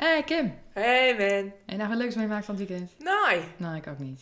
[0.00, 0.52] Hey Kim.
[0.72, 1.52] Hey man.
[1.66, 2.90] Je nou wat leuks meemaakt van het weekend?
[2.98, 3.40] Nee.
[3.56, 4.20] Nou, ik ook niet.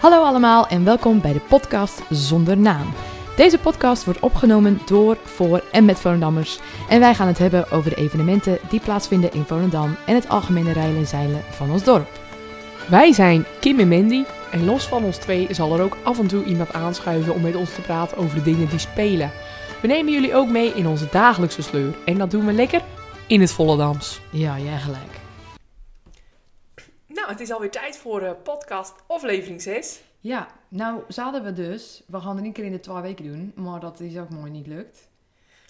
[0.00, 2.92] Hallo allemaal en welkom bij de podcast Zonder Naam.
[3.36, 6.58] Deze podcast wordt opgenomen door, voor en met Volendammers.
[6.88, 10.72] En wij gaan het hebben over de evenementen die plaatsvinden in Volendam en het algemene
[10.72, 12.08] rijden en zeilen van ons dorp.
[12.88, 14.24] Wij zijn Kim en Mandy.
[14.54, 17.54] En los van ons twee zal er ook af en toe iemand aanschuiven om met
[17.54, 19.30] ons te praten over de dingen die spelen.
[19.80, 21.94] We nemen jullie ook mee in onze dagelijkse sleur.
[22.04, 22.82] En dat doen we lekker
[23.26, 24.20] in het Volendams.
[24.32, 25.20] Ja, jij gelijk.
[27.06, 30.02] Nou, het is alweer tijd voor uh, podcast aflevering 6.
[30.20, 33.52] Ja, nou zouden we dus, we gaan het een keer in de twee weken doen,
[33.54, 35.08] maar dat is ook mooi niet lukt.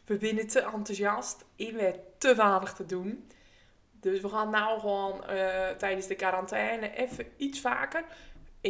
[0.04, 3.28] We zijn te enthousiast en weer te vaardig te doen.
[4.01, 8.04] Dus we gaan nou gewoon uh, tijdens de quarantaine even iets vaker.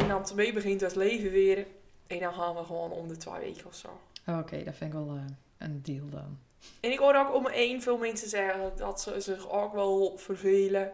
[0.00, 1.66] En dan twee begint het leven weer.
[2.06, 3.88] En dan gaan we gewoon om de twee weken of zo.
[4.26, 5.22] Oké, dat vind ik wel uh,
[5.58, 6.38] een deal dan.
[6.80, 10.12] En ik hoor ook om me heen veel mensen zeggen dat ze zich ook wel
[10.16, 10.92] vervelen.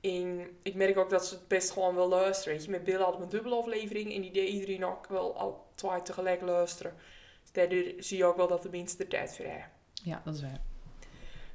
[0.00, 2.54] En ik merk ook dat ze het best gewoon wel luisteren.
[2.54, 4.14] Weet je, met Bill hadden we een dubbele aflevering.
[4.14, 6.94] En die deed iedereen ook wel al twee tegelijk luisteren.
[7.42, 9.70] Dus daardoor zie je ook wel dat de mensen er tijd voor hebben.
[9.92, 10.60] Ja, dat is waar.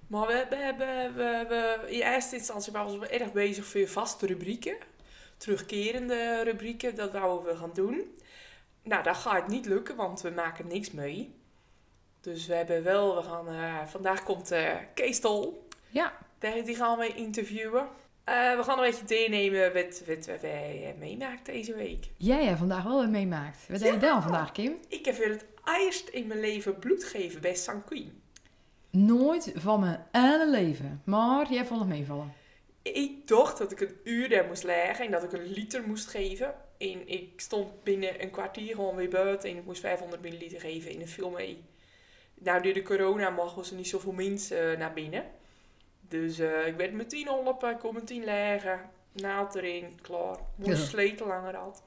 [0.08, 0.56] Maar we, we
[1.24, 4.78] hebben in eerste instantie waren we erg bezig voor vaste rubrieken.
[5.44, 8.18] Terugkerende rubrieken, dat wouden we gaan doen.
[8.84, 11.36] Nou, dat gaat niet lukken, want we maken niks mee.
[12.22, 15.68] Dus we hebben wel, we gaan, uh, vandaag komt uh, Kees Tol.
[15.90, 16.14] Ja.
[16.40, 17.82] Die gaan we interviewen.
[17.82, 22.10] Uh, we gaan een beetje deelnemen met wat wij meemaakt deze week.
[22.18, 23.68] Jij ja, vandaag wel weer meemaakt.
[23.70, 23.86] Wat ja.
[23.86, 24.78] heb je dan vandaag, Kim?
[24.88, 27.58] Ik heb weer het eerst in mijn leven bloed gegeven bij.
[27.86, 28.22] Queen.
[28.90, 31.02] Nooit van mijn hele leven.
[31.06, 32.34] Maar jij vond het meevallen.
[32.84, 36.08] Ik dacht dat ik een uur daar moest leggen en dat ik een liter moest
[36.08, 36.56] geven.
[36.78, 40.92] En ik stond binnen een kwartier gewoon weer buiten en ik moest 500 milliliter geven
[40.92, 41.64] in een veel mee.
[42.34, 45.26] Nou, door de corona mogen ze niet zoveel mensen naar binnen.
[46.00, 50.38] Dus uh, ik werd meteen op, ik kon meteen leggen, naald erin, klaar.
[50.56, 50.88] Moest ja.
[50.88, 51.84] sleten langer had.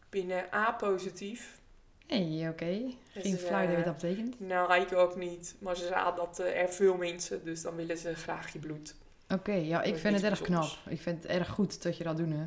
[0.00, 1.60] Ik ben uh, A-positief.
[2.06, 2.64] Hé, hey, oké.
[2.64, 2.96] Okay.
[3.12, 4.40] Geen Dus, idee eh, wat dat betekent.
[4.40, 5.56] Nou, ik ook niet.
[5.58, 8.94] Maar ze zagen dat uh, er veel mensen, dus dan willen ze graag je bloed.
[9.24, 10.78] Oké, okay, ja, ik vind het erg knap.
[10.88, 12.46] Ik vind het erg goed dat je dat doet, hè.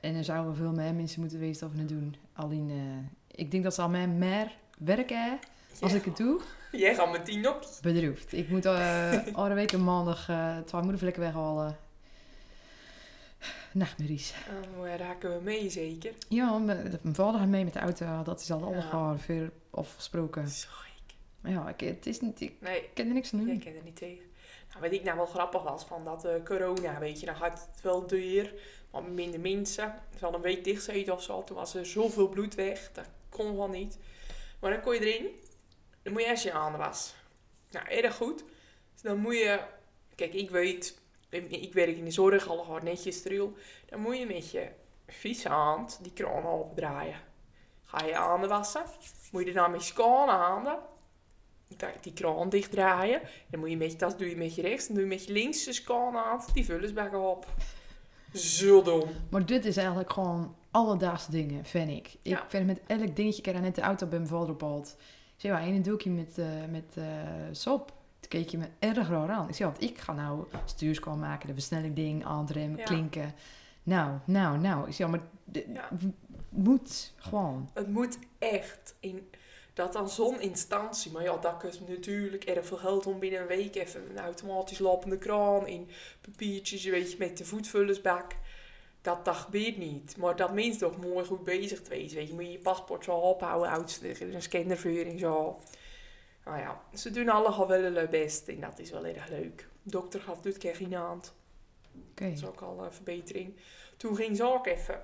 [0.00, 2.16] En er zouden veel meer mensen moeten weten we het doen.
[2.32, 2.82] Alleen, uh,
[3.30, 5.38] ik denk dat ze al meer, meer werken
[5.80, 5.98] als ja.
[5.98, 6.40] ik het doe.
[6.72, 7.70] Jij gaat met die nokkie.
[7.82, 8.32] Bedroefd.
[8.32, 11.76] Ik moet uh, alle week een maandag uh, twee moedervlekken weghalen.
[13.72, 14.34] Nachtmerries.
[14.78, 16.12] Oh, raken we mee zeker?
[16.28, 18.22] Ja, mijn vader gaat mee met de auto.
[18.22, 19.18] Dat is al allemaal ja.
[19.18, 20.48] veel afgesproken.
[20.48, 21.16] Zo gek.
[21.52, 22.40] Ja, ik, het is niet...
[22.40, 23.48] Ik nee, ken er niks aan doen.
[23.48, 24.24] Ik ken er niet tegen.
[24.68, 27.68] Nou, wat ik nou wel grappig was van dat uh, corona, weet je, dan gaat
[27.72, 28.54] het wel duur.
[28.90, 29.94] Maar minder mensen.
[30.10, 31.44] Ze hadden een week dicht gezeten of zo.
[31.44, 32.92] Toen was er zoveel bloed weg.
[32.92, 33.98] Dat kon gewoon niet.
[34.60, 35.30] Maar dan kon je erin.
[36.02, 37.16] Dan moet je eerst je handen wassen.
[37.70, 38.44] Nou, erg goed.
[38.92, 39.60] Dus dan moet je...
[40.14, 41.00] Kijk, ik weet...
[41.30, 43.56] Ik werk in de zorg, al hard netjes steril.
[43.86, 44.68] Dan moet je met je
[45.06, 47.20] vieze hand die kraan opdraaien.
[47.84, 48.82] Ga je handen wassen.
[49.32, 50.78] Moet je daarna met je handen
[52.00, 53.20] die kraan dichtdraaien.
[53.50, 54.86] Dan moet je met, dat doe je met je rechts.
[54.86, 57.46] Dan doe je met je links de schone hand die vullersbakken op.
[58.32, 59.08] Zo dom.
[59.30, 62.06] Maar dit is eigenlijk gewoon alledaagse dingen, vind ik.
[62.06, 62.44] Ik Ja.
[62.48, 64.96] vind het met elk dingetje, ik heb net de auto bij mijn vader opgehaald.
[65.34, 67.04] Ik zei, en een doekje met, uh, met uh,
[67.52, 67.86] sop.
[68.20, 69.48] Toen keek je me erg raar aan.
[69.48, 72.84] Ik zei, want ik ga nou stuurskool maken, de versnelling ding, aandremmen, Ja.
[72.84, 73.34] klinken.
[73.82, 74.86] Nou, nou, nou.
[74.88, 75.20] Ik zei, maar
[75.52, 75.88] Ja.
[76.48, 77.70] moet gewoon.
[77.74, 79.28] Het moet echt in
[79.78, 81.12] dat dan zo'n instantie.
[81.12, 84.78] Maar ja, dat kost natuurlijk erg veel geld om binnen een week even een automatisch
[84.78, 85.88] lopende kraan in
[86.20, 88.32] papiertjes, je weet je, met de voetvullersbak.
[89.00, 90.16] Dat, dat gebeurt niet.
[90.16, 92.16] Maar dat meent toch mooi goed bezig te wezen.
[92.16, 95.60] Weet je, moet je je paspoort zo ophouden, oudste, een scannervering zo.
[96.44, 99.68] Nou ja, ze doen allemaal wel hun best en dat is wel erg leuk.
[99.82, 101.34] De dokter gaf dit keer geen hand.
[102.10, 102.24] Oké.
[102.24, 103.56] Dat is ook al een verbetering.
[103.96, 105.02] Toen ging ze ook even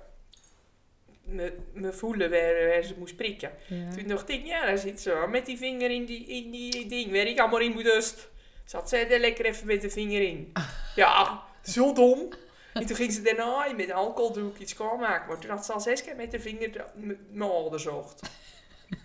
[1.25, 3.51] me, me voelen waar, waar ze moest prikken.
[3.67, 3.91] Ja.
[3.95, 7.11] Toen dacht ik, ja, daar zit ze met die vinger in die, in die ding.
[7.11, 8.27] Waar ik allemaal in moet dust.
[8.65, 10.51] Zat zij er lekker even met de vinger in.
[10.95, 12.29] Ja, zo dom.
[12.73, 15.27] En toen ging ze daarna met alcoholdroek iets schoonmaken.
[15.27, 16.85] Maar toen had ze al zes keer met de vinger
[17.29, 18.29] mijn ouder zocht.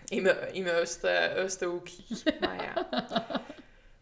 [0.09, 2.03] In mijn, in mijn oosten, oostenhoekje.
[2.41, 2.89] Maar ja.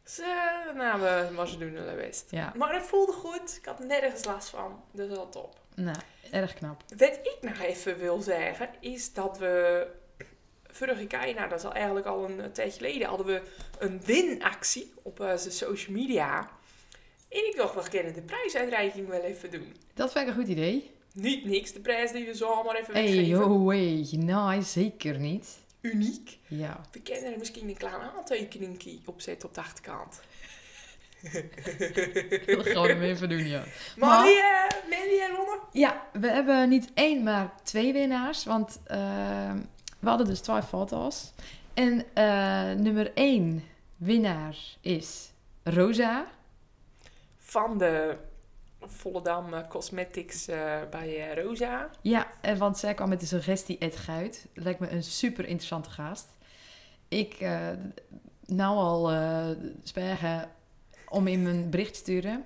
[0.04, 2.30] Ze, nou, we, maar ze doen hun best.
[2.30, 2.52] Ja.
[2.56, 3.56] Maar het voelde goed.
[3.56, 4.82] Ik had nergens last van.
[4.92, 5.56] Dus dat top.
[5.78, 5.96] Nou,
[6.30, 6.82] erg knap.
[6.96, 9.86] Wat ik nog even wil zeggen, is dat we
[10.70, 13.42] vorige keer, nou dat is al eigenlijk al een tijd geleden, hadden we
[13.78, 16.50] een winactie op onze social media.
[17.28, 19.76] En ik dacht, we kunnen de prijsuitreiking wel even doen.
[19.94, 20.90] Dat vind ik een goed idee.
[21.12, 23.26] Niet niks, de prijs die we zomaar even Hey, weggeven.
[23.26, 24.08] yo, hey.
[24.16, 25.46] Nee, zeker niet.
[25.80, 26.38] uniek.
[26.46, 26.80] Ja.
[26.92, 30.20] We kunnen er misschien een kleine aantekening op zetten op de achterkant.
[32.56, 33.62] Dat gaan we hem even doen, ja.
[33.96, 34.06] Uh,
[34.90, 35.58] Mandy en Ronne?
[35.72, 38.44] Ja, we hebben niet één, maar twee winnaars.
[38.44, 38.98] Want eh,
[39.98, 41.32] we hadden dus twee foto's.
[41.74, 43.64] En eh, nummer één
[43.96, 45.32] winnaar is
[45.62, 46.26] Rosa.
[47.38, 48.16] Van de
[48.80, 51.90] Volendam eh, Cosmetics eh, bij eh, Rosa.
[52.00, 54.46] Ja, en want zij kwam met de suggestie Ed Guit.
[54.54, 56.26] Lijkt me een super interessante gast.
[57.08, 57.68] Ik eh
[58.46, 59.48] nou al eh
[59.82, 60.50] spijgen
[61.08, 62.44] om in mijn bericht te sturen.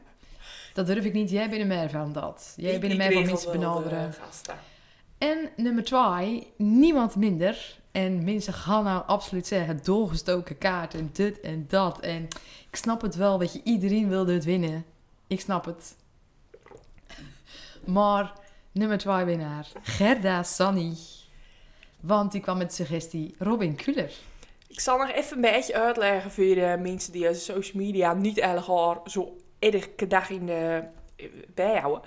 [0.75, 1.31] Dat durf ik niet.
[1.31, 2.55] Jij bent meer van dat.
[2.57, 4.15] Jij bent meer van mensen benaderen.
[5.19, 7.81] En nummer twee, niemand minder.
[7.93, 12.01] En mensen gaan nou absoluut zeggen, doorgestoken kaart en dit en dat.
[12.01, 12.23] En
[12.71, 14.85] ik snap het wel, weet je, iedereen wilde het winnen.
[15.27, 15.97] Ik snap het.
[17.85, 18.33] Maar
[18.73, 20.97] nummer twee winnaar, Gerda Sanni.
[22.01, 24.13] Want die kwam met de suggestie Robin Kuller.
[24.73, 29.01] Ik zal nog even een beetje uitleggen voor de mensen die social media niet elkaar
[29.05, 30.83] zo elke dag in de
[31.17, 32.03] eh, bijhouden.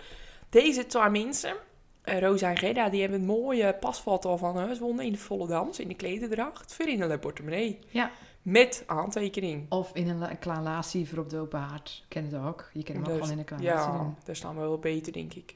[0.49, 1.55] Deze twee mensen,
[2.01, 5.47] eh, Rosa en Gerda, die hebben een mooie pasfoto van huis wonnen in de volle
[5.47, 7.79] dans, in de klededracht, voor in een portemonnee.
[7.89, 8.11] Ja.
[8.41, 9.65] Met aantekening.
[9.71, 12.05] Of in een, klein voor op de open haard.
[12.07, 12.69] Ken het ook.
[12.73, 15.13] Je kan hem ook Dus- gewoon in een klein Ja, daar staan we wel beter,
[15.13, 15.55] denk ik.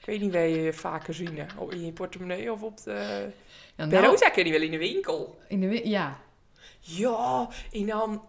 [0.00, 1.44] ik weet niet waar je vaker zien, hè.
[1.70, 3.28] In je portemonnee of op de...
[3.78, 5.38] Ja, Bij nou, Rosa ken je wel in de winkel.
[5.48, 6.18] in de, wi- ja,
[6.80, 8.22] Ja, en dan,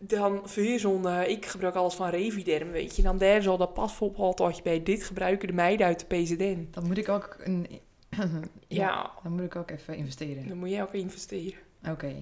[0.00, 3.02] dan voor zo'n, eh, ik gebruik alles van Reviderm, weet je.
[3.02, 6.68] Dan daar zal dat pasfotootje bij dit gebruiken de meiden uit de PZN.
[6.70, 7.66] dan moet ik ook een...
[8.18, 8.28] ja,
[8.68, 9.10] Ja.
[9.22, 10.48] dan moet ik ook even investeren.
[10.48, 11.58] Dan moet je ook investeren.
[11.90, 12.14] Oké.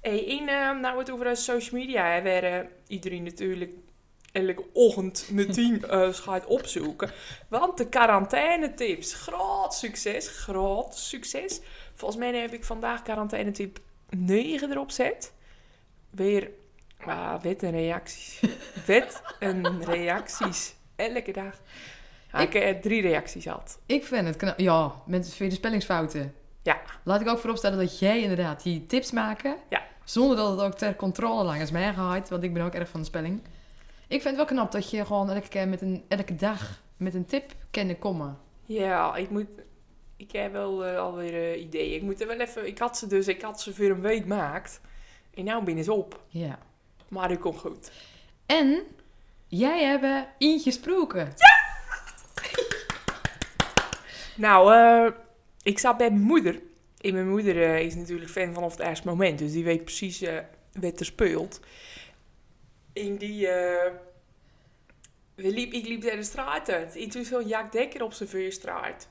[0.00, 3.70] Hey, en eh, nou het over social media hè, waar eh, iedereen natuurlijk
[4.34, 7.10] elke ochtend meteen eh gaat opzoeken.
[7.48, 11.60] Want de quarantaine-tips, groot succes, groot succes.
[11.94, 13.78] Volgens mij heb ik vandaag quarantaine-tip
[14.08, 15.32] 9 erop zet.
[16.10, 16.50] Weer,
[16.98, 18.40] ah, wet en reacties.
[18.86, 20.74] wet en reacties.
[20.96, 21.60] Elke dag.
[22.32, 23.78] Ja, ik heb drie reacties had.
[23.86, 24.58] Ik vind het knap.
[24.58, 26.34] Ja, met de spellingsfouten.
[26.62, 26.80] Ja.
[27.04, 29.56] Laat ik ook vooropstellen dat jij inderdaad die tips maken.
[29.68, 29.82] Ja.
[30.04, 32.28] Zonder dat het ook ter controle langs mij gaat.
[32.28, 33.40] Want ik ben ook erg van de spelling.
[34.14, 37.14] Ik vind het wel knap dat je gewoon elke keer met een, elke dag met
[37.14, 38.38] een tip kan komen.
[38.64, 39.46] Ja, ik moet.
[40.16, 41.94] Ik heb wel eh, alweer eh, ideeën.
[41.94, 42.66] Ik moet er wel even.
[42.66, 44.80] Ik had ze dus, ik had ze voor een week gemaakt.
[45.34, 46.22] En nou ben ze op.
[46.28, 46.58] Ja.
[47.08, 47.90] Maar die komt goed.
[48.46, 48.82] En
[49.46, 51.32] jij hebt ingesproken.
[54.36, 55.12] Nou, eh,
[55.62, 56.60] ik zat bij mijn moeder.
[57.00, 59.38] En mijn moeder is natuurlijk fan vanaf het eerste moment.
[59.38, 60.24] Dus die weet precies
[60.72, 61.60] wat er speelt.
[62.94, 63.48] En die.
[63.48, 63.92] eh,
[65.34, 66.96] we liep, ik liep daar de straat uit.
[66.96, 69.08] En toen zo'n Jack Dekker op zijn veerstraat.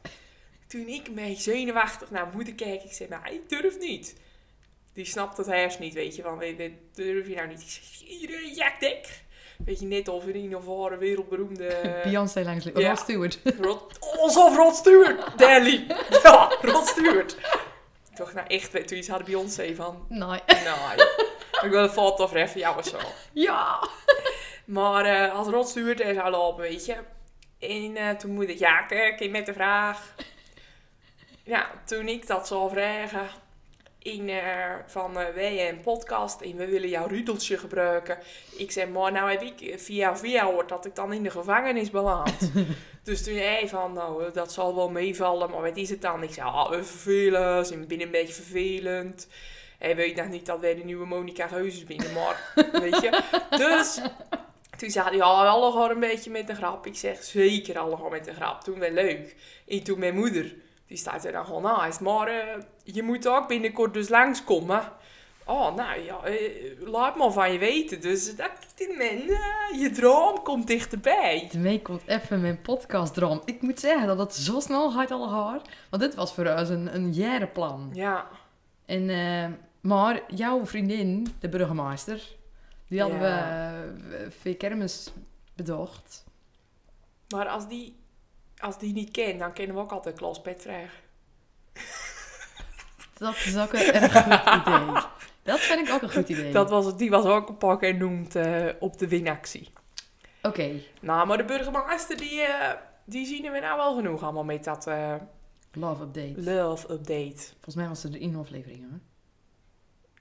[0.67, 2.83] Toen ik me zenuwachtig naar moeder keek.
[2.83, 4.15] Ik zei, maar ik durf niet.
[4.93, 6.21] Die snapt het hers niet, weet je.
[6.21, 6.39] Van,
[6.93, 7.61] durf je nou niet?
[7.61, 9.21] Ik zeg, hier, eh, Jack Dekker.
[9.65, 11.91] Weet je, net of een of andere wereldberoemde...
[12.03, 12.89] Beyoncé langs ja.
[12.89, 13.39] Rod Stewart.
[13.61, 15.37] Rod, alsof Rod Stewart.
[15.37, 15.85] Danny.
[16.23, 17.37] Ja, Rod Stewart.
[18.15, 20.05] Dacht, nou echt, toen iets hadden Beyoncé van...
[20.09, 20.39] nee.
[21.63, 22.97] Ik wil een foto of even jou of zo.
[23.33, 23.87] Ja.
[24.65, 26.95] Maar eh, als Stewart er zou lopen, weet je.
[27.59, 30.15] En eh, toen moet ik, ja, kijk, ik met de vraag.
[31.43, 33.27] Ja, toen ik dat zou vragen...
[34.03, 38.17] In, eh, van eh, wij een podcast en we willen jouw rudeltje gebruiken.
[38.57, 41.89] Ik zei, maar nou heb ik via via gehoord dat ik dan in de gevangenis
[41.89, 42.51] beland.
[43.03, 46.23] dus toen hij van, nou eh, dat zal wel meevallen, maar wat is het dan?
[46.23, 49.27] Ik zei, ah, we vervelen, ze binnen een beetje vervelend.
[49.83, 53.21] Hij weet nog niet dat wij de nieuwe Monica Geuzes binnen, maar weet je.
[53.49, 54.01] Dus
[54.77, 56.85] toen zei hij, ja, alle gewoon een beetje met een grap.
[56.85, 58.61] Ik zeg, zeker alle gewoon met een grap.
[58.61, 59.35] Toen wel leuk.
[59.67, 60.55] En toen mijn moeder,
[60.87, 61.99] die staat er dan gewoon naast.
[61.99, 64.91] Maar eh, je moet ook binnenkort dus langskomen.
[65.45, 68.01] Oh, nou ja, eh, laat maar van je weten.
[68.01, 68.51] Dus dat,
[68.97, 71.49] men, eh, je droom komt dichterbij.
[71.51, 73.41] Daarmee komt even mijn podcastdroom.
[73.45, 75.61] Ik moet zeggen dat het zo snel gaat al haar.
[75.89, 77.89] Want dit was voor ons een, een jarenplan.
[77.93, 78.27] Ja,
[78.85, 79.45] En, eh,
[79.83, 82.35] maar jouw vriendin, de burgemeester,
[82.87, 83.71] die hadden Ja.
[84.07, 85.11] we uh, voor kermis
[85.55, 86.23] bedacht.
[87.29, 87.95] maar als die,
[88.57, 91.01] als die niet kent, dan kunnen we ook altijd Klaus Pet vragen.
[93.17, 95.01] Dat is ook een erg goed idee.
[95.43, 96.51] Dat vind ik ook een goed idee.
[96.51, 99.69] Dat was, die was ook een pak en noemt eh, op de winactie.
[100.41, 100.71] Oké,
[101.01, 102.71] Nou, maar de burgemeester, die, eh,
[103.05, 105.15] die zien we nou wel genoeg allemaal met dat eh,
[105.71, 106.33] love update.
[106.53, 107.37] love update.
[107.51, 108.99] Volgens mij was het er in aflevering hoor.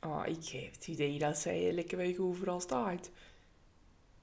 [0.07, 3.11] Oh, ik heb het idee dat zij elke week overal staat.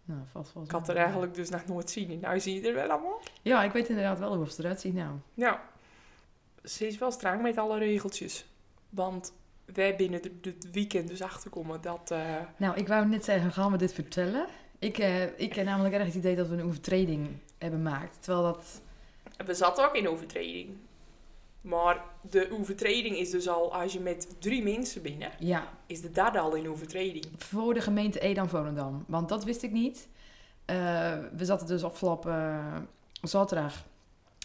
[0.04, 2.12] Nou, vast volgens Ik had er eigenlijk dus nog nooit zien.
[2.12, 3.22] En nou zie je er wel allemaal.
[3.42, 5.16] Ja, ik weet inderdaad wel hoe ze eruit zien nou.
[5.34, 5.70] Ja.
[6.64, 8.46] Ze is wel streng met alle regeltjes.
[8.90, 9.34] Want
[9.66, 12.12] wij binnen het weekend dus achterkomen dat...
[12.12, 14.48] eh, Nou, ik wou net zeggen, gaan we dit vertellen?
[14.80, 18.18] Ik, eh, ik heb namelijk erg het idee dat we een overtreding hebben gemaakt.
[18.24, 18.82] Terwijl dat...
[19.46, 20.78] we zaten ook in overtreding.
[21.62, 26.12] Maar de overtreding is dus al, als je met drie mensen binnen, Ja, is de
[26.12, 27.26] derde al in overtreding.
[27.38, 29.04] voor de gemeente Edam-Volendam.
[29.08, 30.08] Want dat wist ik niet.
[30.66, 30.76] Eh,
[31.38, 32.76] we zaten dus afgelopen eh,
[33.22, 33.86] zaterdag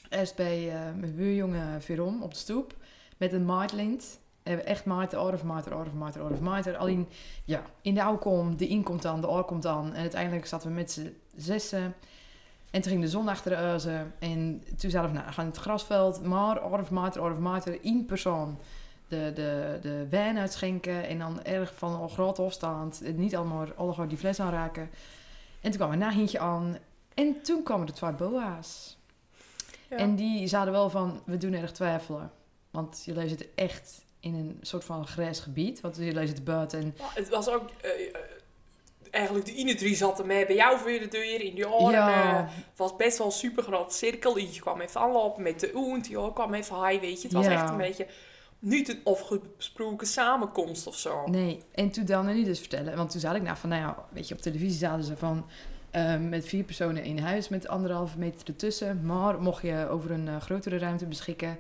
[0.09, 2.75] eerst bij eh, mijn buurjongen Verom op de stoep.
[3.17, 4.19] Met een maatlint.
[4.43, 6.77] Echt maaiter, orf, maaiter, orf, maaiter, orf, maaiter.
[6.77, 7.09] Alleen,
[7.45, 9.93] ja, in de oude kom, de in komt dan, de oor komt dan.
[9.93, 11.95] En uiteindelijk zaten we met z'n zessen.
[12.75, 14.15] En toen ging de zon achter de euzen.
[14.19, 16.23] En toen zeiden we, nou, gaan het grasveld.
[16.23, 18.59] Maar, orf, maaiter, orf, maaiter, één persoon
[19.09, 21.07] de, de, de wijn uitschenken.
[21.07, 23.03] En dan erg van al groot afstand.
[23.17, 24.91] Niet allemaal allemaal die fles aanraken.
[25.61, 26.79] En toen kwam een nagintje aan.
[27.15, 28.99] En toen kwamen de twee boa's.
[29.91, 29.97] Ja.
[29.97, 32.31] En die zeiden wel van, we doen erg twijfelen.
[32.71, 35.81] Want jullie zitten echt in een soort van grijs gebied.
[35.81, 36.81] Want jullie zitten buiten.
[36.81, 37.71] En Maar het was ook...
[37.81, 38.15] eh, eh,
[39.15, 41.93] eigenlijk de drie zaten mee bij jou voor de deur in die oren.
[41.93, 44.39] ja, Het was best wel een super groot cirkel.
[44.39, 46.05] Je kwam even aanlopen met de oent.
[46.05, 47.29] Die kwam even hi, weet je.
[47.29, 47.53] Het was Ja.
[47.53, 48.07] echt een beetje...
[48.59, 51.27] Niet een afgesproken samenkomst of zo.
[51.27, 51.61] nee.
[51.75, 52.97] En toen dan en niet dus vertellen.
[52.97, 55.47] Want toen zei ik nou van, nou ja, weet je, op televisie zaten ze van...
[55.91, 59.01] eh, met vier personen in huis met anderhalve meter ertussen.
[59.07, 61.59] Maar mocht je over een eh, grotere ruimte beschikken...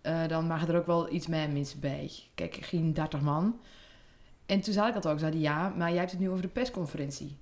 [0.00, 2.10] eh, dan mag er ook wel iets meer mensen bij.
[2.34, 3.60] Kijk, geen 30 man.
[4.46, 5.18] En toen zei ik dat ook.
[5.18, 7.36] Zei hij, ja, maar jij hebt het nu over de persconferentie.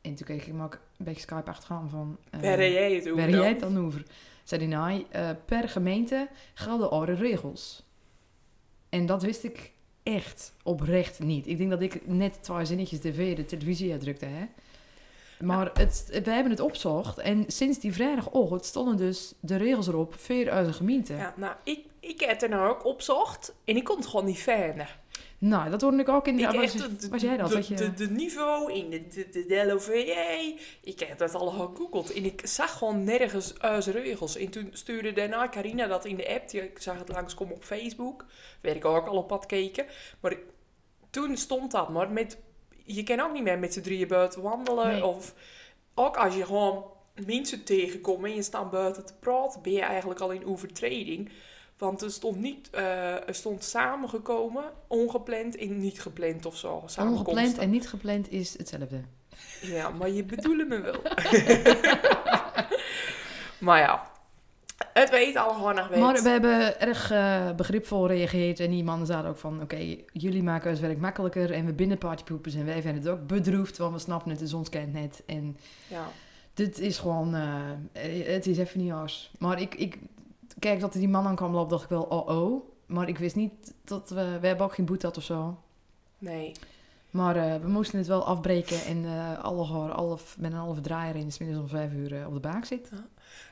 [0.00, 2.18] En toen keek ik hem ook een beetje Skype achtergaan van...
[2.30, 4.02] Waar reed jij het over Waar jij het dan over?
[4.44, 7.86] Zei hij, nou, eh, per gemeente gelden andere regels.
[8.88, 11.46] En dat wist ik echt oprecht niet.
[11.46, 14.46] Ik denk dat ik net twee zinnetjes tv de televisie uitdrukte, hè.
[15.40, 20.14] Maar het, we hebben het opzocht en sinds die vrijdagochtend stonden dus de regels erop
[20.14, 21.14] voor onze gemeente.
[21.14, 24.24] Ja, nou, ik, ik heb het er nou ook opzocht en ik kon het gewoon
[24.24, 24.86] niet vinden.
[25.38, 26.46] Nou, dat hoorde ik ook in die...
[26.46, 27.48] ik was, de, was jij dat?
[27.48, 27.74] De, dat je...
[27.74, 32.40] de, de niveau in de, de, de, de ik heb dat al gegoogeld en ik
[32.44, 34.36] zag gewoon nergens uit regels.
[34.36, 38.24] En toen stuurde daarna Carina dat in de app, ik zag het langskomen op Facebook,
[38.60, 39.86] werd ik ook al op pad keken.
[40.20, 40.36] Maar
[41.10, 42.38] toen stond dat, maar met,
[42.84, 44.86] je kan ook niet meer met z'n drieën buiten wandelen.
[44.86, 45.04] Nee.
[45.06, 45.34] Of
[45.94, 46.84] ook als je gewoon
[47.26, 51.30] mensen tegenkomt en je staat buiten te praten, ben je eigenlijk al in overtreding.
[51.78, 56.84] Want er stond niet, eh, er stond samengekomen, ongepland en niet gepland of zo.
[56.98, 59.00] Ongepland en niet gepland is hetzelfde.
[59.62, 61.00] Ja, maar je bedoelt me wel.
[63.66, 64.10] maar ja,
[64.92, 66.00] het weet al gewoon nog weet.
[66.00, 68.60] Maar we hebben erg eh, begripvol gereageerd.
[68.60, 69.62] En die mannen zeiden ook van...
[69.62, 71.52] Oké, jullie maken ons werk makkelijker.
[71.52, 72.54] En we binnen partypoepers.
[72.54, 73.76] En wij vinden het ook bedroefd.
[73.76, 75.22] Want we snappen het, de zon kent net.
[75.26, 75.56] En
[75.88, 76.06] Ja.
[76.54, 77.34] dit is gewoon...
[77.34, 79.30] eh, het is even niet als.
[79.38, 79.74] Maar ik...
[79.74, 79.98] ik
[80.58, 82.02] kijk, dat er die man aan kwam lopen, dacht ik wel...
[82.02, 82.62] Oh, oh.
[82.86, 84.38] Maar ik wist niet dat we...
[84.40, 85.58] We hebben ook geen boete of zo.
[86.18, 86.52] Nee.
[87.10, 88.84] Maar eh, we moesten het wel afbreken.
[88.84, 91.26] En eh alle, half, met een halve draaier in.
[91.26, 92.90] is middags om vijf uur eh, op de baak zit.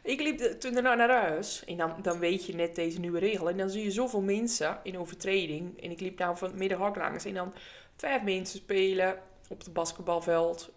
[0.03, 3.19] Ik liep de- toen daarna naar huis en dan, dan weet je net deze nieuwe
[3.19, 3.49] regel.
[3.51, 5.83] En dan zie je zoveel mensen in overtreding.
[5.83, 7.53] En ik liep nou van ook langs en dan
[7.97, 10.71] vijf mensen spelen op het basketbalveld.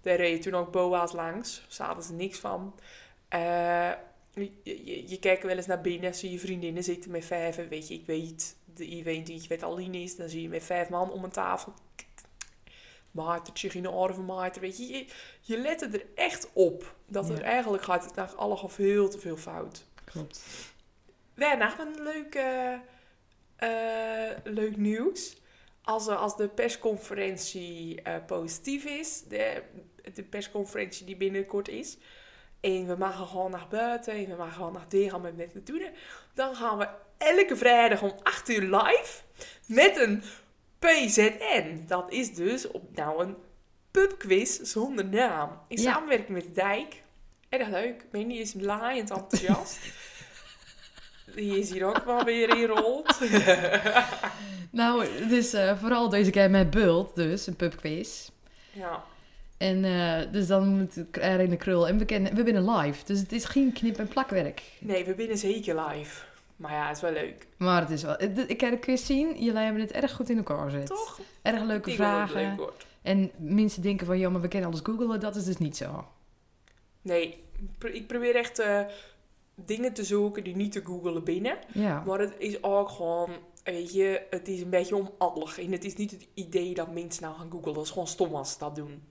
[0.00, 1.64] Daar reed toen ook boa's langs.
[1.68, 2.74] Zaten ze niks van.
[4.40, 7.58] Je, je, je kijkt wel eens naar binnen, zie je vriendinnen zitten met vijf.
[7.58, 10.16] En weet je, ik weet, de event die weet alleen is.
[10.16, 11.72] Dan zie je met vijf man om een tafel.
[13.10, 14.60] Maartertje, geen orven, maarter.
[14.60, 15.06] Weet je, je,
[15.40, 16.94] je let er echt op.
[17.06, 17.42] Dat er Ja.
[17.42, 19.84] eigenlijk gaat het naar allemaal veel te veel fout.
[20.04, 20.40] Klopt.
[21.34, 22.72] Nog een leuk, eh,
[23.56, 25.36] eh, leuk nieuws.
[25.82, 29.62] Als, eh, als de persconferentie eh, positief is, de,
[30.14, 31.96] de persconferentie die binnenkort is,
[32.66, 35.62] en we mogen gewoon naar buiten en we mogen gewoon naar gaan met, met de
[35.62, 35.86] doen,
[36.34, 39.20] dan gaan we elke vrijdag om 8 uur live
[39.66, 40.22] met een
[40.78, 41.84] PZN.
[41.86, 43.36] Dat is dus op, nou een
[43.90, 45.50] pubquiz zonder naam.
[45.68, 45.92] In Ja.
[45.92, 47.02] samenwerking met Dijk.
[47.48, 48.04] Erg leuk.
[48.12, 49.78] Mandy is laaiend enthousiast.
[51.34, 53.18] Die is hier ook wel weer in rolt.
[54.70, 58.28] Nou, dus eh, vooral deze keer met Bult, dus een pubquiz.
[58.72, 59.04] ja.
[59.56, 61.88] En eh, dus dan moet ik er in de krul.
[61.88, 64.62] En we, kennen, we binnen live, dus het is geen knip- en plakwerk.
[64.80, 66.24] Nee, we binnen zeker live.
[66.56, 67.46] Maar ja, het is wel leuk.
[67.56, 68.14] Maar het is wel...
[68.18, 70.86] het- Ik kan de quiz zien, jullie hebben het erg goed in elkaar gezet.
[70.86, 71.20] Toch?
[71.42, 72.54] Erg leuke Ik het vragen.
[72.58, 72.72] leuk.
[73.02, 75.20] En mensen denken van, ja, maar we kennen alles googelen.
[75.20, 76.04] Dat is dus niet zo.
[77.02, 77.44] Nee,
[77.92, 78.80] ik probeer echt eh,
[79.54, 81.56] dingen te zoeken die niet te googelen binnen.
[81.72, 83.30] Ja, Maar het is ook gewoon,
[83.64, 85.58] weet je, het is een beetje omallig.
[85.58, 87.74] En het is niet het idee dat mensen nou gaan googelen.
[87.74, 89.02] Dat is gewoon stom als ze dat doen.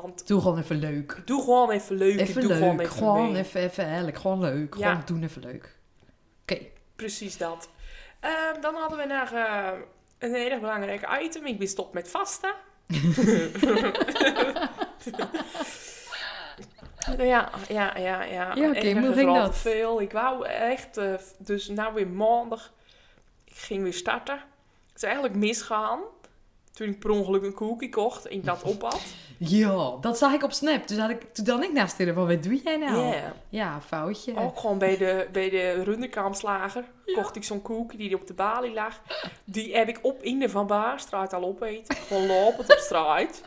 [0.00, 1.22] Want doe gewoon even leuk.
[1.24, 2.20] doe gewoon even leuk.
[2.20, 2.58] Even doe leuk.
[2.58, 4.16] gewoon even Gewoon even.
[4.16, 4.74] Gewoon leuk.
[4.74, 4.88] Ja.
[4.88, 5.76] Gewoon doen even leuk.
[6.42, 6.58] Oké.
[6.96, 7.68] Precies dat.
[8.20, 9.68] Ehm, dan hadden we nog eh,
[10.18, 11.46] een heel erg belangrijk item.
[11.46, 12.54] Ik ben stopt met vasten.
[17.18, 18.54] ja, ja, ja, ja.
[18.54, 19.56] Ja, oké, Erg hoe ging dat?
[19.56, 20.00] veel.
[20.00, 22.72] Ik wou echt, eh, dus nou weer maandag,
[23.44, 24.34] ik ging weer starten.
[24.86, 26.00] Het is eigenlijk misgaan.
[26.74, 29.02] Toen ik per ongeluk een koekje kocht en ik dat op had.
[29.38, 30.88] Ja, dat zag ik op Snap.
[30.88, 33.06] Dus had ik, toen dan ik naast haar, van wat doe jij nou?
[33.06, 33.34] Ja.
[33.48, 34.36] Ja, foutje.
[34.36, 38.72] Ook gewoon bij de, bij de runderkaamslager kocht ik zo'n koekje die op de balie
[38.72, 39.00] lag.
[39.44, 41.96] Die heb ik op in de Van Baarstraat al opeten.
[41.96, 43.42] Gewoon lopend op straat.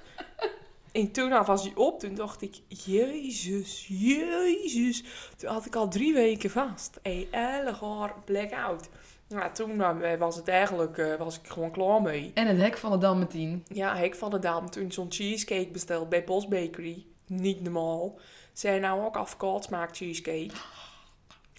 [0.92, 5.04] En toen was hij op, toen dacht ik, jezus, jezus.
[5.38, 7.00] Toen had ik al drie weken vast.
[7.02, 8.90] Hele gaar blackout.
[9.28, 12.32] Nou, toen eh, was het eigenlijk, eh, was ik gewoon klaar mee.
[12.34, 13.66] En het hek van de Dalmatien.
[13.68, 17.06] Ja, ik van de dame toen zo'n cheesecake besteld bij Bos Bakery.
[17.26, 18.20] Niet normaal.
[18.54, 20.50] Zij nou ook afkoud smaakt cheesecake.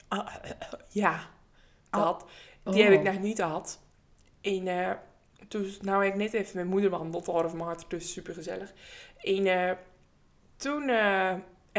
[0.09, 0.35] Ah,
[0.89, 1.21] ja,
[1.91, 2.25] dat.
[2.65, 3.05] Die heb ik Oh.
[3.05, 3.81] nog niet gehad.
[4.41, 4.91] En eh,
[5.49, 8.73] toen, nou heb ik net even mijn moeder wandeld, half maart, dus super gezellig.
[9.19, 9.77] En eh,
[10.57, 11.35] toen eh,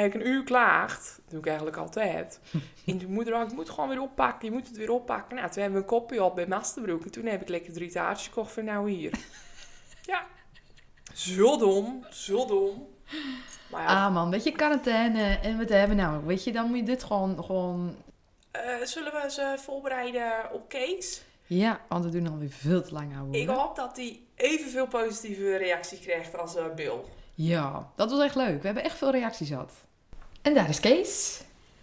[0.06, 1.16] ik een uur klaagd.
[1.16, 2.40] Dat doe ik eigenlijk altijd.
[2.86, 5.36] en toen moeder ik moet gewoon weer oppakken, je moet het weer oppakken.
[5.36, 7.04] Nou, toen hebben we een kopje op bij Masterbroek.
[7.04, 9.12] En toen heb ik lekker drie taartjes gekocht voor nou hier.
[10.02, 10.26] ja,
[11.14, 12.88] zo dom, zo dom.
[13.72, 16.26] Maar ja, Ah man, weet je, quarantaine en wat hebben we nou?
[16.26, 17.96] Weet je, dan moet je dit gewoon, gewoon...
[18.52, 21.24] eh, zullen we ze voorbereiden op Kees?
[21.46, 23.38] Ja, want we doen alweer veel te lang ouwe.
[23.38, 27.00] Ik hoop dat hij evenveel positieve reacties krijgt als eh, Bill.
[27.34, 28.60] Ja, dat was echt leuk.
[28.60, 29.72] We hebben echt veel reacties gehad.
[30.42, 31.42] En daar is Kees.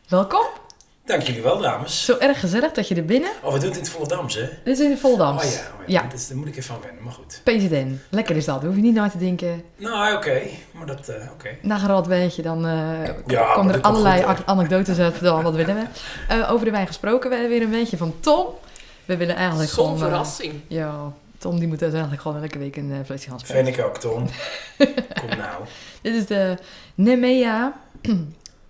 [0.09, 0.45] Welkom.
[1.05, 2.05] Dank jullie wel, dames.
[2.05, 3.31] Zo erg gezellig dat je er binnen.
[3.43, 4.41] Oh, we doen het in het Volendams, hè?
[4.65, 5.45] Dit is in de Voldams.
[5.45, 6.03] Oh ja, oh, Ja.
[6.03, 6.09] ja.
[6.09, 7.41] Dus daar moet ik even aan wennen, maar goed.
[7.45, 8.01] PZN.
[8.11, 8.57] Lekker is dat.
[8.57, 9.63] Daar hoef je niet naar te denken.
[9.77, 10.41] Nou, oké.
[10.73, 11.49] Maar dat, eh, oké.
[11.63, 12.73] Nagerad weet je, dan eh
[13.27, 15.21] Ja, komen er dat allerlei goed, anekdotes uit.
[15.21, 15.85] Dan, dat willen we.
[16.29, 17.31] Eh, over de wijn gesproken.
[17.31, 18.47] We hebben weer een beetje van Tom.
[19.05, 20.01] We willen eigenlijk Zo'n gewoon...
[20.01, 20.61] eh, verrassing.
[20.69, 23.65] ja, Tom die moet uiteindelijk gewoon elke week een uh, flesje gaan spelen.
[23.65, 24.27] Vind ik ook, Tom.
[25.21, 25.63] Kom nou.
[26.03, 26.57] Dit is de
[26.95, 27.81] Nemea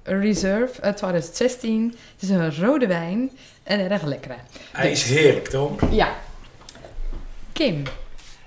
[0.07, 1.95] Reserve uit 2016.
[2.12, 3.31] Het is een rode wijn
[3.62, 4.35] en erg lekkere.
[4.73, 5.77] Hij is heerlijk, Tom.
[5.90, 6.14] Ja.
[7.53, 7.83] Kim.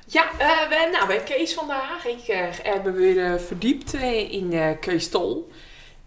[0.06, 2.06] Ja, eh, we, nou, bij Kees vandaag.
[2.06, 5.52] Ik eh, heb me weer eh, verdiept eh, in Kees Tol.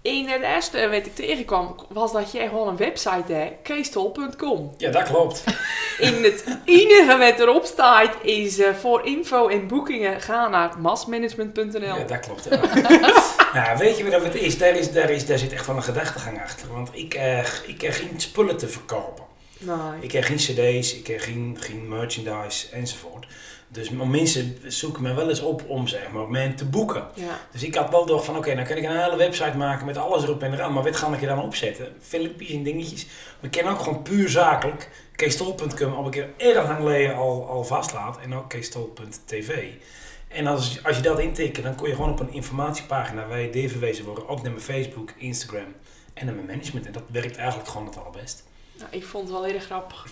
[0.03, 4.75] En het eerste wat ik tegenkwam was dat jij gewoon een website hebt, keestol.com.
[4.77, 5.45] Ja, dat klopt.
[5.99, 11.81] En het enige wat erop staat is voor info en boekingen ga naar massmanagement.nl.
[11.81, 12.49] Ja, dat klopt.
[12.51, 12.61] Ja.
[13.55, 14.59] nou, weet je wat het is?
[14.59, 15.27] Daar, is, daar, is?
[15.27, 16.73] daar zit echt wel een gedachtegang achter.
[16.73, 19.25] Want ik, eh, ik heb geen spullen te verkopen.
[19.59, 19.77] Nee.
[20.01, 23.27] Ik heb geen cd's, ik heb geen, geen merchandise enzovoort.
[23.69, 27.07] Dus mensen zoeken me wel eens op om zeg maar, men te boeken.
[27.15, 27.38] Ja.
[27.51, 29.97] Dus ik had wel door van, oké, dan kan ik een hele website maken met
[29.97, 30.73] alles erop en eraan.
[30.73, 31.95] Maar wat ga ik er dan opzetten?
[32.01, 33.05] Filmpjes en dingetjes.
[33.05, 34.91] Maar ik ken ook gewoon puur zakelijk.
[35.17, 38.19] Keestol.com al een keer erg lang geleden al, al vastlaat.
[38.19, 39.69] En ook keestol.tv.
[40.35, 43.51] En als, als je dat intikt, dan kon je gewoon op een informatiepagina waar je
[43.51, 44.29] doorverwezen worden.
[44.29, 45.75] Ook naar mijn Facebook, Instagram
[46.14, 46.87] en naar mijn management.
[46.87, 48.45] En dat werkt eigenlijk gewoon het allerbest.
[48.79, 50.07] Nou, ik vond het wel heel erg grappig.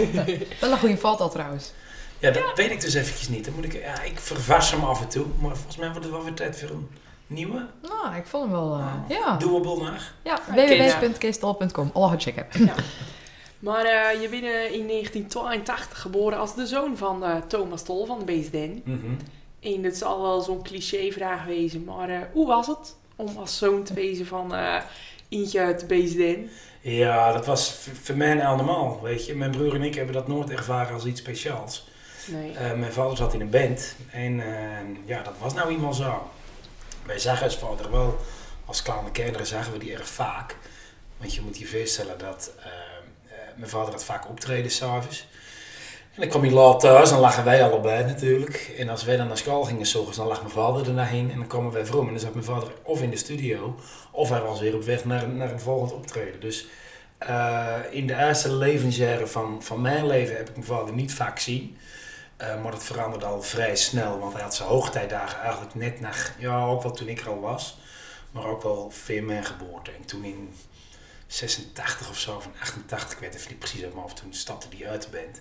[0.60, 1.72] Wel een goede valt al trouwens.
[2.18, 3.44] Ja, dat weet ik dus eventjes niet.
[3.44, 5.26] Dan moet ik, ja, ik vervas hem af en toe.
[5.40, 6.88] Maar volgens mij wordt het wel weer tijd voor een
[7.26, 7.66] nieuwe.
[7.82, 8.74] Nou, ik vond hem wel...
[8.78, 9.36] eh, ja.
[9.36, 10.12] Doable naar.
[10.24, 10.94] Ja, Kees.
[10.94, 11.90] www.keestal.com.
[11.94, 12.46] Alle checken.
[13.58, 18.06] Maar eh, je bent eh, in 1982 geboren als de zoon van eh, Thomas Tol
[18.06, 18.82] van de Beesden.
[18.84, 18.98] Mhm.
[19.62, 23.82] En het zal wel zo'n clichévraag wezen, maar eh, hoe was het om als zoon
[23.82, 24.54] te wezen van
[25.28, 26.50] eentje uit de Beesden?
[26.80, 29.34] Ja, dat was voor mij allemaal, weet je.
[29.34, 31.90] Mijn broer en ik hebben dat nooit ervaren als iets speciaals.
[32.26, 32.52] Nee.
[32.52, 36.30] Eh, mijn vader zat in een band en eh, ja, dat was nou eenmaal zo.
[37.06, 38.16] Wij zagen als vader wel,
[38.64, 40.56] als kleine kinderen zagen we die erg vaak.
[41.16, 45.26] Want je moet je voorstellen dat eh, eh, mijn vader had vaak optreden s'avonds.
[46.14, 48.74] En dan kwam hij laat thuis, dan lagen wij allebei natuurlijk.
[48.78, 51.30] En als wij dan naar school gingen, s ochtends, dan lag mijn vader er.
[51.30, 52.06] En dan kwamen wij vroeg.
[52.06, 53.76] En dan zat mijn vader of in de studio,
[54.10, 56.40] of hij was weer op weg naar, naar een volgend optreden.
[56.40, 56.66] Dus
[57.18, 61.38] eh, in de eerste levensjaren van, van mijn leven heb ik mijn vader niet vaak
[61.38, 61.76] zien.
[62.36, 66.10] Eh, maar dat veranderde al vrij snel, want hij had zijn hoogtijdagen eigenlijk net na,
[66.38, 67.78] ja, ook wel toen ik er al was,
[68.30, 69.90] maar ook wel veel mijn geboorte.
[69.90, 70.54] En toen in
[71.26, 74.88] 86 of zo, van 88, ik weet even niet precies uit mijn toen stapte hij
[74.88, 75.40] uit de band.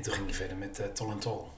[0.00, 1.48] En toen ging hij verder met eh, Tol en Tol.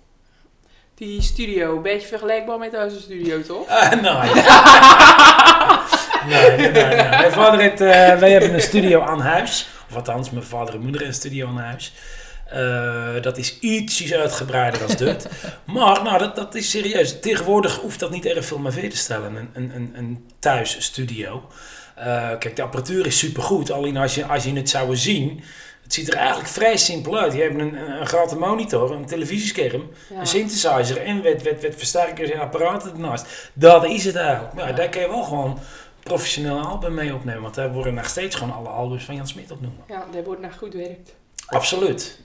[0.95, 3.69] Die studio, een beetje vergelijkbaar met onze studio, toch?
[3.69, 5.85] Ah, nou ja.
[6.27, 7.09] nee, nee, nee, nee.
[7.09, 9.69] Mijn vader heeft, eh, wij hebben een studio aan huis.
[9.89, 11.93] Of althans, mijn vader en moeder hebben een studio aan huis.
[12.47, 15.29] Eh, dat is ietsjes uitgebreider als dit.
[15.65, 17.21] maar nou, dat, dat is serieus.
[17.21, 19.37] Tegenwoordig hoeft dat niet erg veel meer voor te stellen.
[19.37, 21.49] Een, een, een, thuisstudio.
[22.39, 23.71] Kijk, de apparatuur is supergoed.
[23.71, 25.43] Alleen als je, als je het zou zien,
[25.93, 27.33] Het ziet er eigenlijk vrij simpel uit.
[27.33, 30.21] Je hebt een, een, grote monitor, een televisiescherm, Ja.
[30.21, 33.51] een synthesizer en wat, wat, wat versterkers en apparaten ernaast.
[33.53, 34.55] Dat is het eigenlijk.
[34.55, 34.73] Maar Ja.
[34.75, 35.59] daar kun je wel gewoon
[36.03, 37.43] professioneel album mee opnemen.
[37.43, 39.85] Want daar worden nog steeds gewoon alle albums van Jan Smit opnoemen.
[39.89, 41.15] Ja, daar wordt naar goed werkt.
[41.47, 42.19] Absoluut.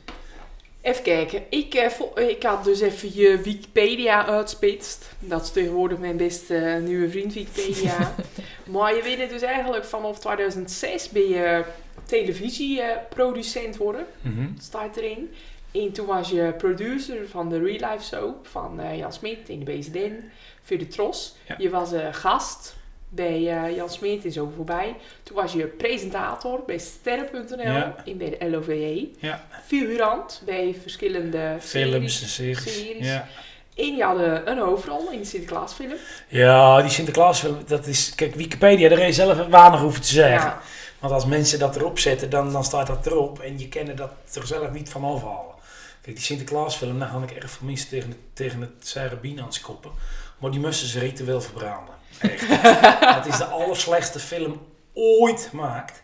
[0.81, 1.41] Even kijken.
[1.49, 5.05] Ik, eh, vo- ik had dus even je Wikipedia uitspitst.
[5.19, 8.15] Dat is tegenwoordig mijn beste eh, nieuwe vriend Wikipedia.
[8.73, 11.63] maar je weet het dus eigenlijk vanaf 2006 ben je
[12.07, 14.05] televisieproducent worden.
[14.21, 14.47] Mhm.
[14.59, 15.33] Staat erin.
[15.71, 19.63] En toen was je producer van de Real Life Soap van eh, Jan Smit in
[19.63, 20.31] de BZN.
[20.61, 21.35] Voor de Tros.
[21.47, 21.55] Ja.
[21.57, 22.75] Je was eh, gast
[23.09, 24.95] bij eh, Jan Smit en zo voorbij.
[25.23, 27.95] Toen was je presentator bij Sterren.nl Ja.
[28.05, 29.09] en bij de LOVE.
[29.19, 29.45] Ja.
[29.65, 32.63] Figurant bij verschillende Films en series.
[32.77, 33.05] series.
[33.07, 33.27] Ja.
[33.75, 35.93] En je had een hoofdrol in de Sinterklaasfilm.
[36.27, 38.15] ja, die Sinterklaasfilm, dat is...
[38.15, 40.49] Kijk, Wikipedia, daar je zelf weinig hoeven te zeggen.
[40.49, 40.61] Ja,
[40.99, 43.39] Want als mensen dat erop zetten, dan, dan staat dat erop.
[43.39, 45.55] En je kan er dat er zelf niet van afhalen.
[46.01, 49.47] Kijk, die Sinterklaasfilm, daar had ik erg veel mensen tegen, het- tegen het Sarabine aan
[49.47, 49.91] het koppen.
[50.37, 51.93] Maar die moesten ze ritueel verbranden.
[52.19, 52.45] Echt.
[53.15, 54.61] het is de allerslechtste film
[54.93, 56.03] ooit gemaakt.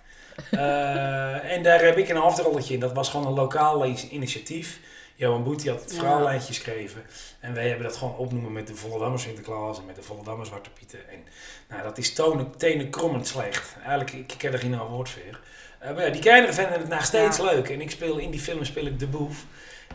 [0.52, 2.80] Eh, en daar heb ik een afdrolletje in.
[2.80, 4.80] Dat was gewoon een lokaal initiatief.
[5.16, 7.04] Johan Boet die had het verhaallijntje geschreven.
[7.40, 10.70] En wij hebben dat gewoon opnoemen met de Volendammer Sinterklaas en met de Volendammer Zwarte
[10.70, 11.10] Pieten.
[11.10, 11.24] En
[11.70, 13.76] nou, dat is tonen, tenen krommend slecht.
[13.78, 15.40] Eigenlijk, ik ik ken er geen woord voor.
[15.80, 17.70] Eh, maar ja, die kinderen vinden het nog steeds leuk.
[17.70, 19.46] En ik speel in die film speel ik de boef.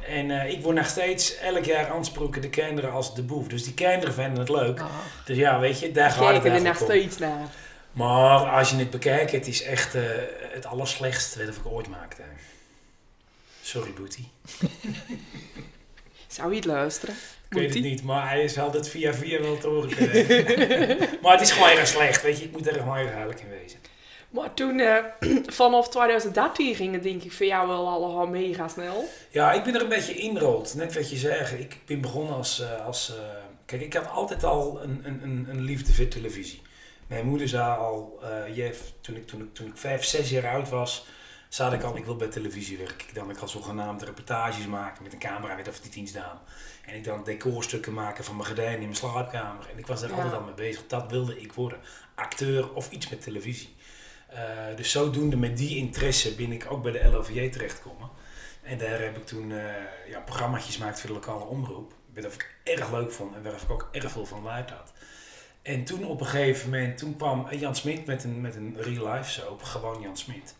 [0.06, 3.46] En eh, ik word nog steeds elk jaar aansproken de kinderen als de boef.
[3.46, 4.82] Dus die kinderen vinden het leuk.
[5.24, 7.48] Dus ja, weet je, daar gaat het kijken er nog steeds naar.
[7.92, 10.02] Maar als je het bekijkt, het is echt eh,
[10.52, 12.22] het allerslechtste wat ik ooit maakte.
[13.68, 14.28] Sorry, Boetie.
[16.36, 17.14] Zou je het luisteren?
[17.48, 19.88] Ik weet het niet, maar hij is altijd via via wel te horen
[21.22, 22.44] maar het is gewoon erg slecht, weet je.
[22.44, 23.78] Ik moet er gewoon erg huilijk in wezen.
[24.30, 25.04] Maar toen, eh,
[25.60, 29.08] vanaf 2013 ging het denk ik voor jou wel allemaal mega snel.
[29.30, 30.74] Ja, ik ben er een beetje inrold.
[30.74, 32.60] Net wat je zei, ik ben begonnen als...
[32.60, 33.24] eh, als eh,
[33.66, 36.62] kijk, ik had altijd al een, een, een, liefde voor televisie.
[37.06, 40.52] Mijn moeder zei al, eh, Jeff, toen ik, toen, ik, toen ik vijf, zes jaar
[40.52, 41.06] oud was...
[41.48, 43.08] zei ik al, ik wil bij televisie werken.
[43.08, 46.38] Ik dan ik al zogenaamd reportages maken met een camera, weet of die dienstnaam.
[46.86, 49.68] En ik dan decorstukken maken van mijn gordijnen in mijn slaapkamer.
[49.72, 50.16] En ik was daar Ja.
[50.16, 50.86] altijd al mee bezig.
[50.86, 51.78] Dat wilde ik worden.
[52.14, 53.76] Acteur of iets met televisie.
[54.28, 54.40] Eh,
[54.76, 58.08] dus zodoende met die interesse ben ik ook bij de LOVJ terechtgekomen.
[58.62, 59.74] En daar heb ik toen eh
[60.08, 61.92] ja, programma's gemaakt voor de lokale omroep.
[62.14, 64.92] Wat ik erg leuk vond en waar ik ook erg veel van leid had.
[65.62, 69.12] En toen op een gegeven moment, toen kwam Jan Smit met een, met een real
[69.12, 70.54] life soap, gewoon Jan Smit.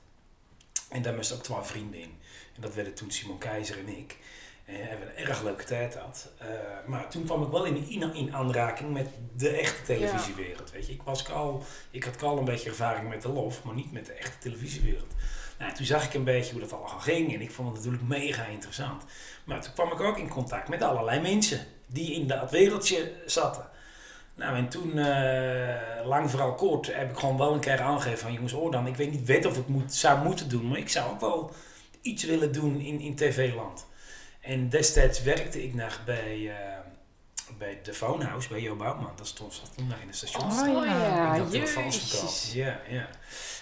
[0.89, 2.19] En daar moesten ook twee vrienden in.
[2.55, 4.17] En dat werden toen Simon Keizer en ik.
[4.65, 6.29] En hebben we een erg leuke tijd gehad.
[6.39, 6.47] Eh,
[6.87, 10.71] maar toen kwam ik wel in, in, in aanraking met de echte televisiewereld.
[10.71, 10.93] Weet je.
[10.93, 14.07] Ik, was al, ik had al een beetje ervaring met de lof, maar niet met
[14.07, 15.15] de echte televisiewereld.
[15.59, 18.09] Nou, toen zag ik een beetje hoe dat allemaal ging en ik vond het natuurlijk
[18.09, 19.05] mega interessant.
[19.45, 23.69] Maar toen kwam ik ook in contact met allerlei mensen die in dat wereldje zaten.
[24.39, 28.33] Nou, en toen, eh, lang vooral kort, heb ik gewoon wel een keer aangegeven van
[28.33, 30.89] jongens, oor dan, ik weet niet wet of ik moet, zou moeten doen, maar ik
[30.89, 31.53] zou ook wel
[32.01, 33.87] iets willen doen in, in tv-land.
[34.41, 36.79] En destijds werkte ik nog bij, eh,
[37.59, 39.13] bij de Phonehouse, bij Jo Bouwman.
[39.17, 40.43] Dat stond, zat toen nog in de station.
[40.43, 41.39] Oh, ja.
[41.39, 42.53] Dat verkocht.
[42.53, 43.09] Ja, ja.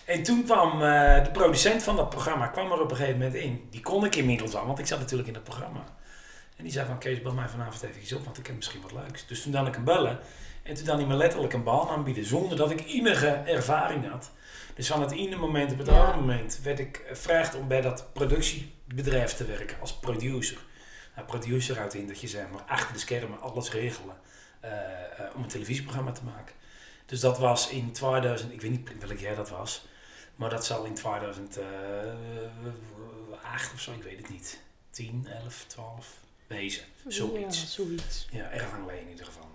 [0.04, 3.36] En toen kwam eh, de producent van dat programma kwam er op een gegeven moment
[3.36, 3.66] in.
[3.70, 5.84] Die kon ik inmiddels al, want ik zat natuurlijk in dat programma.
[6.56, 8.92] En die zei van Kees, bel mij vanavond even op, want ik heb misschien wat
[8.92, 9.26] leuks.
[9.26, 10.18] Dus toen dan ik hem bellen.
[10.66, 14.30] En toen dan hij me letterlijk een baan aanbieden, zonder dat ik enige ervaring had.
[14.74, 15.98] Dus van het ene moment op het Ja.
[15.98, 20.58] andere moment werd ik gevraagd om bij dat productiebedrijf te werken als producer.
[21.14, 24.16] Nou, producer houdt in dat je zeg maar achter de schermen alles regelen
[24.60, 24.76] eh, eh,
[25.34, 26.54] om een televisieprogramma te maken.
[27.06, 29.84] Dus dat was in 2000, ik weet niet welk jaar dat was,
[30.36, 34.60] maar dat zal in 2008 of zo, ik weet het niet.
[34.90, 36.06] 10, 11, 12,
[36.46, 36.84] wezen.
[37.06, 37.60] Zoiets.
[37.60, 38.26] Ja, zoiets.
[38.30, 39.48] Ja, erg lang in ieder geval.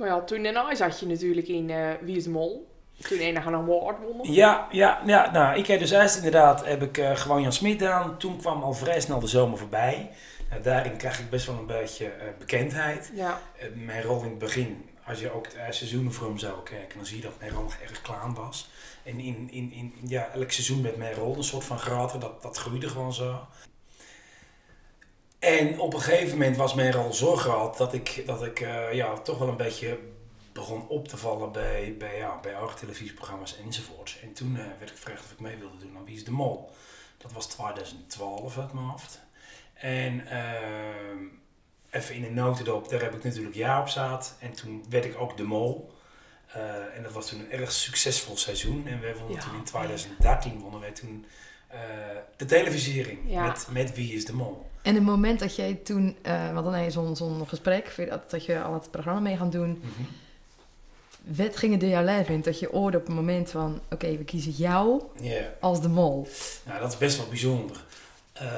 [0.00, 2.68] Maar ja, toen daarna zat je natuurlijk in eh Wie is de Mol.
[3.08, 3.96] Toen enig een award.
[4.22, 7.78] Ja, ja, ja, nou, ik heb dus eerst inderdaad heb ik, eh, gewoon Jan Smit
[7.78, 8.18] gedaan.
[8.18, 10.10] Toen kwam al vrij snel de zomer voorbij.
[10.50, 13.10] Nou, daarin krijg ik best wel een beetje eh, bekendheid.
[13.14, 13.40] Ja,
[13.74, 17.06] mijn rol in het begin, als je ook het seizoen voor hem zou kijken, dan
[17.06, 18.70] zie je dat mijn rol nog erg klaar was.
[19.02, 22.42] En in, in, in ja, elk seizoen met mijn rol een soort van graten, dat,
[22.42, 23.46] dat groeide gewoon zo.
[25.40, 28.92] En op een gegeven moment was mijn rol zo groot dat ik, dat ik eh,
[28.92, 29.98] ja, toch wel een beetje
[30.52, 34.20] begon op te vallen bij, bij, ja, bij oude televisieprogramma's enzovoorts.
[34.20, 36.30] En toen eh, werd ik gevraagd of ik mee wilde doen aan Wie is de
[36.30, 36.70] Mol.
[37.18, 39.20] Dat was 2012 uit mijn hoofd.
[39.74, 41.18] En ehm,
[41.90, 44.36] even in een notendop, daar heb ik natuurlijk ja op zaad.
[44.40, 45.92] En toen werd ik ook de Mol.
[46.46, 48.86] Eh, en dat was toen een erg succesvol seizoen.
[48.86, 49.42] En wij wonnen Ja.
[49.42, 51.26] toen in 2013 wonnen wij toen
[52.36, 53.46] de televisiering Ja.
[53.46, 54.69] met, met Wie is de Mol.
[54.82, 58.30] En het moment dat jij toen, eh want dan heb je zo'n zo'n gesprek, dat,
[58.30, 59.70] dat je al het programma mee gaat doen.
[59.70, 60.02] Mhm.
[61.22, 62.40] Wat ging er door jouw lijf in?
[62.40, 65.02] Dat je oorde op het moment van, oké, we kiezen jou
[65.60, 66.28] als de mol.
[66.64, 67.84] Nou, dat is best wel bijzonder.
[68.32, 68.48] Eh,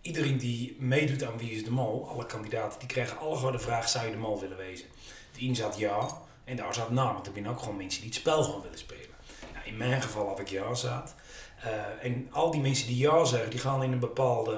[0.00, 3.88] iedereen die meedoet aan Wie is de Mol, alle kandidaten, die krijgen allemaal de vraag,
[3.88, 4.86] zou je de mol willen wezen?
[5.32, 6.08] De een zat ja
[6.44, 8.78] en daar zat na, want er zijn ook gewoon mensen die het spel gewoon willen
[8.78, 9.16] spelen.
[9.52, 11.14] Nou, in mijn geval had ik ja zat.
[11.62, 14.52] Eh, en al die mensen die ja zeggen, die gaan in een bepaalde,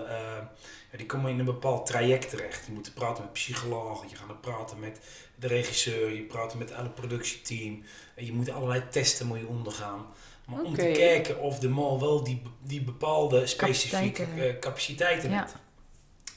[0.96, 2.66] die komen in een bepaald traject terecht.
[2.66, 5.00] Je moet praten met psychologen, je gaat praten met
[5.34, 7.82] de regisseur, je praat met het hele productieteam.
[8.14, 10.06] En je moet allerlei testen moet je ondergaan.
[10.46, 14.54] Maar om te kijken of de mol wel die, die bepaalde specifieke Capaciteiten.
[14.54, 15.40] eh, capaciteiten Ja.
[15.40, 15.54] heeft.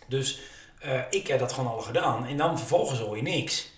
[0.07, 0.41] Dus
[0.79, 2.25] eh, ik heb dat gewoon al gedaan.
[2.25, 3.73] En dan vervolgens hoor je niks.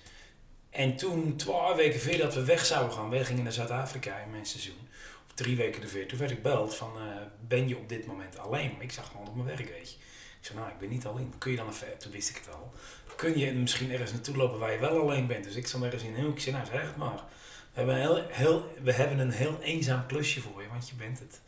[0.69, 4.45] En toen, twaalf weken voordat we weg zouden gaan, wij gingen naar Zuid-Afrika in mijn
[4.45, 4.89] seizoen.
[5.27, 6.05] Of drie weken ervoor.
[6.05, 7.03] Toen werd ik beld van, eh,
[7.47, 8.71] ben je op dit moment alleen?
[8.73, 9.97] Maar ik zag gewoon op mijn werk, weet je.
[10.47, 11.33] Zei, nou, ik ben niet alleen.
[11.37, 12.73] Kun je dan even, toen wist ik het al.
[13.15, 15.43] Kun je misschien ergens naartoe lopen waar je wel alleen bent?
[15.43, 16.35] Dus ik zat ergens in een hoek.
[16.35, 17.23] Ik zei, nou, zeg het maar.
[17.73, 20.95] We hebben, een heel, heel, we hebben een heel eenzaam klusje voor je, want je
[20.95, 21.41] bent het.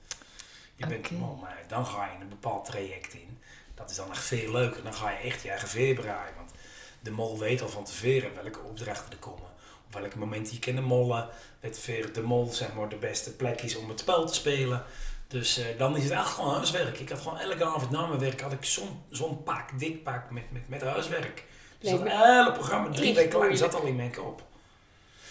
[0.76, 1.38] Je bent de man.
[1.42, 3.40] Maar dan ga je een bepaald traject in.
[3.76, 4.84] Dat is dan nog veel leuker.
[4.84, 6.36] Dan ga je echt je eigen veer braaien.
[6.36, 6.52] Want
[7.00, 9.50] de mol weet al van tevoren welke opdrachten er komen.
[9.86, 11.30] Op welk moment je kan mollen.
[11.60, 14.84] Weet veer de mol zeg maar de beste plek is om het spel te spelen.
[15.30, 17.00] Dus eh, dan is het echt gewoon huiswerk.
[17.00, 20.32] Ik had gewoon elke avond na mijn werk had ik zo'n zo'n pak, dik pak
[20.32, 21.44] met, met, met huiswerk.
[21.80, 24.48] Dus dat hele programma drie weken lang zat al in mijn kop.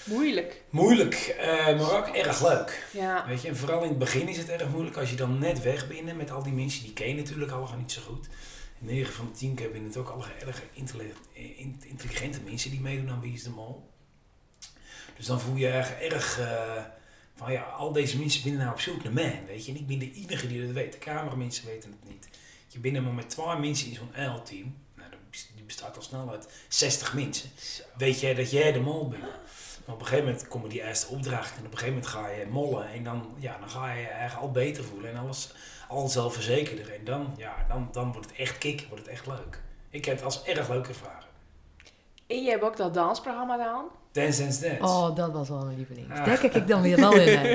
[0.04, 0.62] Moeilijk.
[0.70, 2.87] Moeilijk, eh, maar ook erg leuk.
[2.92, 3.24] Ja.
[3.26, 5.62] Weet je, en vooral in het begin is het erg moeilijk als je dan net
[5.62, 8.26] weg bent met al die mensen die ken je natuurlijk allemaal niet zo goed.
[8.78, 10.62] 9 van de 10 keer hebben het ook allemaal erg
[11.32, 13.90] in- intelligente mensen die meedoen aan Wie is de Mol.
[15.16, 16.82] Dus dan voel je erg, erg eh,
[17.38, 19.72] van ja, al deze mensen binnen nou op zoek naar mij, weet je.
[19.72, 20.92] En ik ben de enige die dat weet.
[20.92, 22.29] De cameramensen weten het niet.
[22.68, 24.77] Je bent maar met 12 mensen in zo'n L-team.
[24.94, 25.11] Nou,
[25.55, 27.51] die bestaat al snel uit 60 mensen.
[27.96, 29.22] Weet jij dat jij de mol bent?
[29.85, 32.29] Maar op een gegeven moment komen die eerste opdrachten en op een gegeven moment ga
[32.29, 35.53] je mollen en dan, ja, dan ga je je eigenlijk al beter voelen en alles
[35.88, 36.94] al zelfverzekerder.
[36.94, 39.62] En dan, ja, dan, dan wordt het echt kicken, wordt het echt leuk.
[39.90, 41.27] Ik heb het als erg leuk ervaren.
[42.28, 43.84] En jij hebt ook dat dansprogramma gedaan.
[44.12, 44.82] Dance Dance Dance.
[44.82, 46.10] Oh, dat was wel mijn lieveling.
[46.12, 46.24] Ah.
[46.24, 47.46] Daar kijk ik dan weer wel in naar.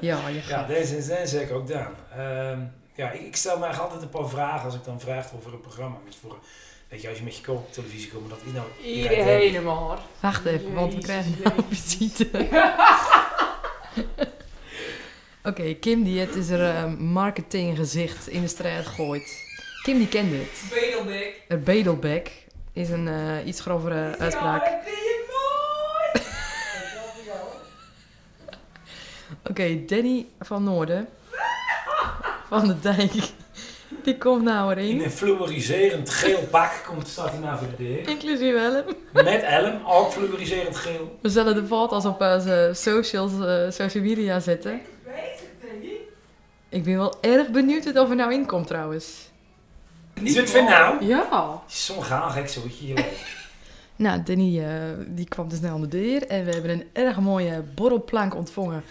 [0.00, 0.68] Ja, je Ja, gaat.
[0.68, 1.94] Dance Dance Dance heb ik ook gedaan.
[2.16, 2.60] Ehm,
[2.94, 5.52] ja, ik, ik stel me eigenlijk altijd een paar vragen als ik dan vraag over
[5.52, 5.96] een programma.
[6.04, 6.38] Met voor,
[6.88, 8.66] weet je, als je met je koop op televisie komt, dat is nou...
[8.84, 9.98] Iedereen maar.
[10.20, 11.96] Wacht even, want we krijgen nou Jezus.
[11.96, 12.28] visite.
[15.44, 19.44] Oké, Kim die het is er eh, marketinggezicht in de strijd gooit.
[19.82, 20.62] Kim die kent dit.
[20.70, 21.40] Bedelbek.
[21.48, 22.45] Een bedelbek
[22.76, 24.64] is een eh, iets grovere uitspraak.
[24.64, 26.24] Ja, dat vind je mooi.
[29.50, 31.08] Oké, Danny van Noorden.
[32.48, 33.12] Van de Dijk.
[34.02, 35.00] Die komt nou In erin.
[35.02, 38.08] een fluoriserend geel pak komt, staat hij nou voor de deur.
[38.08, 38.84] Inclusief Helm.
[39.12, 41.18] Met Ellen, ook fluoriserend geel.
[41.22, 44.80] We zullen de foto's op onze socials, eh, social media zetten.
[46.68, 49.30] Ik ben wel erg benieuwd of er nou in komt trouwens.
[50.22, 51.04] Is het voor nou?
[51.04, 51.62] Ja.
[51.66, 53.04] Zo'n gaal gek zoetje, je weet.
[53.98, 54.68] Nou, Danny eh,
[55.06, 58.82] die kwam dus snel aan de deur en we hebben een erg mooie borrelplank ontvangen.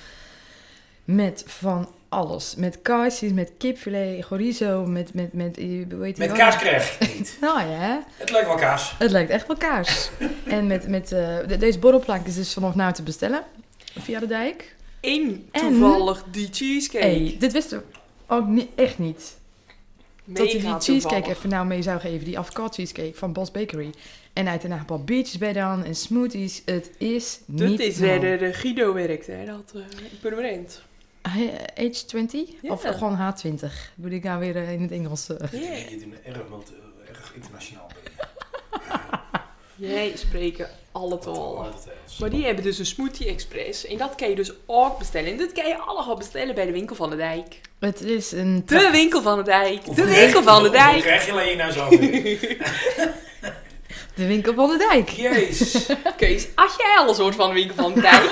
[1.04, 2.56] Met van alles.
[2.56, 7.06] Met kaasjes, met kipfilet, chorizo, met, met, met, eh, hoe heet Met kaas krijg je
[7.06, 7.38] het niet.
[7.42, 8.94] Nou ja, Het lijkt wel kaas.
[8.98, 10.10] het lijkt echt wel kaas.
[10.46, 13.44] en met, met, eh, de- deze borrelplank is dus vanaf nu te bestellen.
[14.00, 14.76] Via de dijk.
[15.02, 17.06] En- toevallig die cheesecake.
[17.06, 17.84] hey, dit wisten we
[18.36, 19.38] ook niet, echt niet.
[20.26, 21.28] Dat hij die cheesecake toevallig.
[21.28, 22.26] even nou mee zou geven.
[22.26, 23.90] Die avocado cheesecake van Boss Bakery.
[24.34, 26.62] En hij daarna een paar biertjes bij dan en smoothies.
[26.66, 28.20] Het is Dat niet is normaal.
[28.20, 29.46] waar de, de Guido werkt, hè.
[29.46, 29.84] Dat uh,
[30.22, 30.82] permanent.
[31.22, 32.50] Hij- Age 20?
[32.62, 32.72] Ja.
[32.72, 33.66] Of gewoon H20?
[33.96, 35.30] Moet ik nou weer eh, in het Engels...
[35.30, 35.60] eh, Ja.
[35.60, 36.38] Je doet een erg,
[37.08, 37.88] erg internationaal.
[39.76, 41.72] Jij spreken alle talen.
[42.20, 43.86] Maar die hebben dus een Smoothie Express.
[43.86, 45.32] En dat kan je dus ook bestellen.
[45.32, 47.62] En dat kan je allemaal bestellen bij de winkel van de dijk.
[47.80, 48.64] Het is een...
[48.66, 49.96] De winkel van de dijk.
[49.96, 51.02] De winkel van de dijk.
[51.02, 51.90] krijg je alleen nou zo?
[54.16, 55.10] De winkel van de dijk.
[55.10, 55.86] Jezus.
[56.18, 58.32] Kees, als jij al een soort van winkel van de dijk.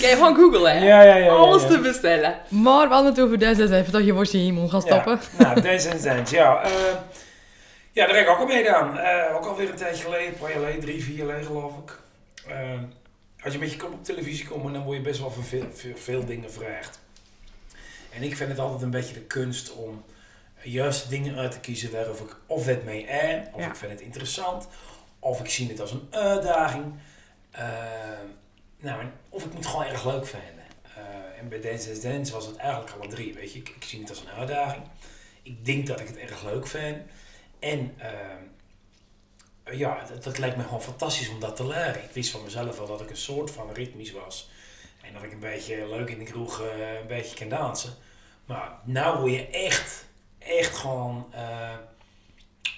[0.00, 0.86] kan je gewoon googlen, hè?
[0.86, 1.28] Ja, ja, ja.
[1.28, 1.68] Alles ja.
[1.68, 2.34] te bestellen.
[2.48, 5.20] Maar we hadden het over deze even dat je worstje in je mond gaat stoppen.
[5.38, 6.62] Ja, nou, Dance Dance, ja.
[6.62, 6.70] eh,
[7.94, 8.98] ja, daar heb ik ook al mee gedaan.
[8.98, 11.78] Eh, ook alweer een tijdje geleden, een paar jaar geleden, drie, vier jaar geleden geloof
[11.78, 12.00] ik.
[12.48, 12.80] Eh,
[13.44, 15.66] als je met je kop op televisie komt, dan word je best wel van veel,
[15.72, 17.00] veel, veel dingen gevraagd.
[18.10, 20.04] En ik vind het altijd een beetje de kunst om
[20.62, 23.66] juist dingen uit te kiezen waar of ik of het mee aan, of Ja.
[23.68, 24.68] ik vind het interessant,
[25.18, 26.84] of ik zie het als een uitdaging.
[27.50, 27.68] Eh,
[28.80, 30.48] nou, en of ik moet het gewoon erg leuk vinden.
[30.94, 33.34] En en bij Dance Dance Dance was het eigenlijk alle drie.
[33.34, 34.82] Weet je, ik, ik zie het als een uitdaging.
[35.42, 36.96] Ik denk dat ik het erg leuk vind.
[37.64, 42.04] En ehm, ja, dat, dat lijkt me gewoon fantastisch om dat te leren.
[42.04, 44.50] Ik wist van mezelf wel dat ik een soort van ritmisch was.
[45.02, 47.94] En dat ik een beetje leuk in de kroeg eh, een beetje kan dansen.
[48.44, 50.04] Maar nou word je echt,
[50.38, 51.76] echt gewoon eh,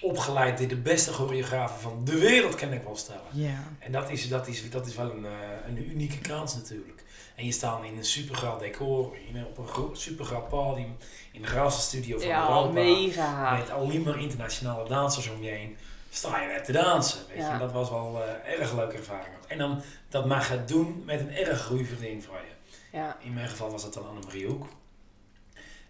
[0.01, 3.21] opgeleid door de beste choreografen van de wereld, kan ik wel stellen.
[3.33, 3.63] Ja.
[3.79, 6.96] En dat is, dat is, dat is wel een, eh, een unieke kans natuurlijk.
[7.37, 10.97] En je staat in een supergroot decor, in, op een supergroot podium,
[11.31, 12.71] in de grootste studio van Ja, Europa.
[12.71, 13.57] mega.
[13.57, 15.77] Met alleen maar internationale dansers om je heen.
[16.09, 17.19] Sta je net te dansen.
[17.27, 17.43] Weet je?
[17.43, 19.35] En dat was wel een erg leuke ervaring.
[19.47, 22.77] En dan dat mag je doen met een erg goede vriendin van je.
[22.97, 23.17] Ja.
[23.19, 24.67] In mijn geval was dat dan Annemarie Hoek.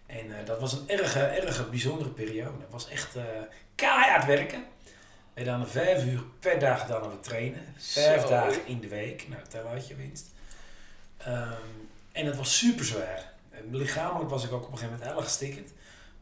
[0.05, 2.57] En eh, dat was een erg, erg bijzondere periode.
[2.61, 3.23] Het was echt eh
[3.75, 4.63] keihard werken.
[5.33, 7.73] We dan vijf uur per dag gedaan we trainen.
[7.77, 8.27] Vijf Zo.
[8.29, 9.25] dagen in de week.
[9.29, 10.35] Nou, tel uit je winst.
[11.27, 11.51] Ehm,
[12.11, 13.33] en het was super zwaar.
[13.51, 15.71] En lichamelijk was ik ook op een gegeven moment heel gestikkend.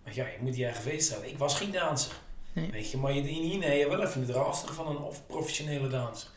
[0.03, 1.29] Maar ja, je moet je eigen feest stellen.
[1.29, 2.11] Ik was geen danser.
[2.53, 2.71] Nee.
[2.71, 6.29] Weet je, maar je in je wel even het raster van een of professionele danser.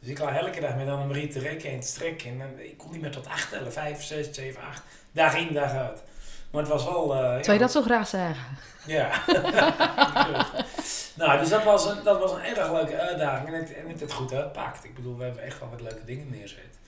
[0.00, 2.30] Dus ik lag elke dag met Annemarie te rekken en te strekken.
[2.30, 3.72] En dan- ik kon niet meer tot acht tellen.
[3.72, 4.82] Vijf, zes, zeven, acht.
[5.12, 6.02] Dag in, dag uit.
[6.50, 7.14] Maar het was wel...
[7.14, 8.44] eh, Zou je ja, dat zo graag zeggen?
[8.86, 9.22] Ja.
[11.14, 13.48] nou, dus dat was, een, dat was een erg leuke uitdaging.
[13.48, 14.84] En het, en het, het goed uitpakt.
[14.84, 16.78] Ik bedoel, we hebben echt wel wat leuke dingen neergezet.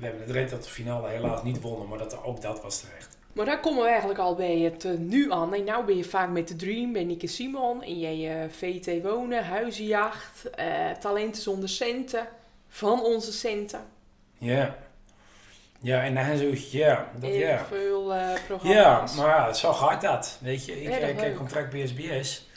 [0.00, 2.80] We hebben het red tot de finale helaas niet wonnen, maar dat, ook dat was
[2.80, 3.18] terecht.
[3.32, 5.54] Maar daar komen we eigenlijk al bij het eh, nu aan.
[5.54, 7.82] En nou ben je vaak met de Dream, ben Nieke Simon.
[7.82, 12.28] En jij eh, VT Wonen, Huizenjacht, eh, Talenten zonder centen.
[12.68, 13.80] Van onze centen.
[14.38, 14.76] Ja.
[15.82, 17.64] Ja, en dan zo, ja, dat Heel ja.
[17.64, 19.14] veel eh, Ja, programma's.
[19.14, 20.38] maar ja, zo gaat dat.
[20.40, 21.36] Weet je, ik krijg leuk.
[21.36, 22.48] contract bij SBS.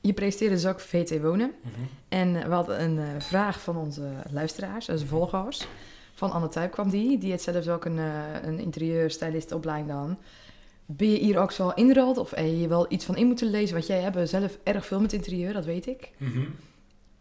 [0.00, 1.54] Je presenteerde dus ook VT Wonen.
[1.60, 1.80] Mhm.
[2.08, 5.66] En we hadden een eh, vraag van onze luisteraars, onze volgers.
[6.14, 7.18] Van Anne Tuyp kwam die.
[7.18, 10.18] Die heeft zelfs ook een, uh, een interieurstylist opleiding dan.
[10.86, 12.18] Ben je hier ook zo ingerold?
[12.18, 13.74] Of heb je wel iets van in moeten lezen?
[13.74, 16.10] Want jij hebt zelf erg veel met interieur, dat weet ik.
[16.16, 16.44] Mhm.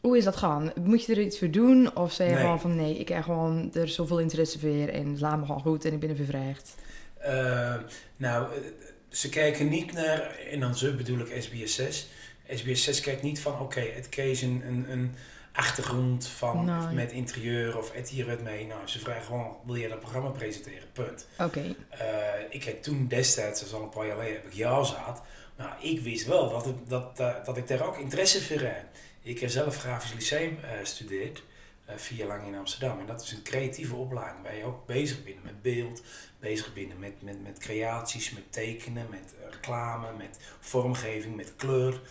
[0.01, 0.71] Hoe is dat gaan?
[0.83, 1.95] Moet je er iets voor doen?
[1.95, 2.43] Of zei je Nee.
[2.43, 5.85] gewoon van nee, ik heb gewoon er zoveel interesse voor en laat me gewoon goed
[5.85, 6.75] en ik ben er vervraagd?
[7.17, 7.75] Eh,
[8.17, 8.61] nou, eh,
[9.09, 12.07] ze kijken niet naar, en dan ze bedoel ik SBS 6.
[12.49, 15.11] SBS 6 kijkt niet van, oké, het een, een, een
[15.51, 16.95] achtergrond van, Nee.
[16.95, 18.65] met interieur of et hier het mee.
[18.65, 20.87] Nou, ze vragen gewoon, wil je dat programma presenteren?
[20.93, 21.27] Punt.
[21.39, 21.75] Oké.
[21.89, 22.05] Eh,
[22.49, 25.21] ik heb toen destijds, dat is al een paar jaar geleden, heb ik jou zat.
[25.57, 28.85] Nou, ik wist wel dat, het, dat, eh, dat ik daar ook interesse voor heb.
[29.21, 31.43] Ik heb zelf grafisch lyceum eh gestudeerd,
[31.85, 32.99] eh, vier jaar lang in Amsterdam.
[32.99, 36.01] En dat is een creatieve opleiding waar je ook bezig bent met beeld,
[36.39, 42.01] bezig bent met, met, met creaties, met tekenen, met reclame, met vormgeving, met kleur.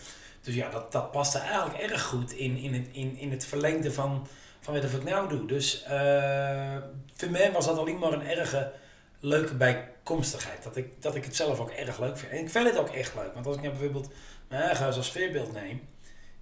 [0.41, 3.91] Dus ja, dat, dat paste eigenlijk erg goed in, in, het, in, in het verlengde
[3.91, 4.27] van,
[4.59, 5.45] van wat ik nou doe.
[5.45, 6.77] Dus eh,
[7.13, 8.71] voor mij was dat alleen maar een erge
[9.19, 10.63] leuke bijkomstigheid.
[10.63, 12.31] Dat ik, dat ik het zelf ook erg leuk vind.
[12.31, 13.33] En ik vind het ook echt leuk.
[13.33, 14.09] Want als ik nou bijvoorbeeld
[14.47, 15.89] mijn eigen huis als voorbeeld neem.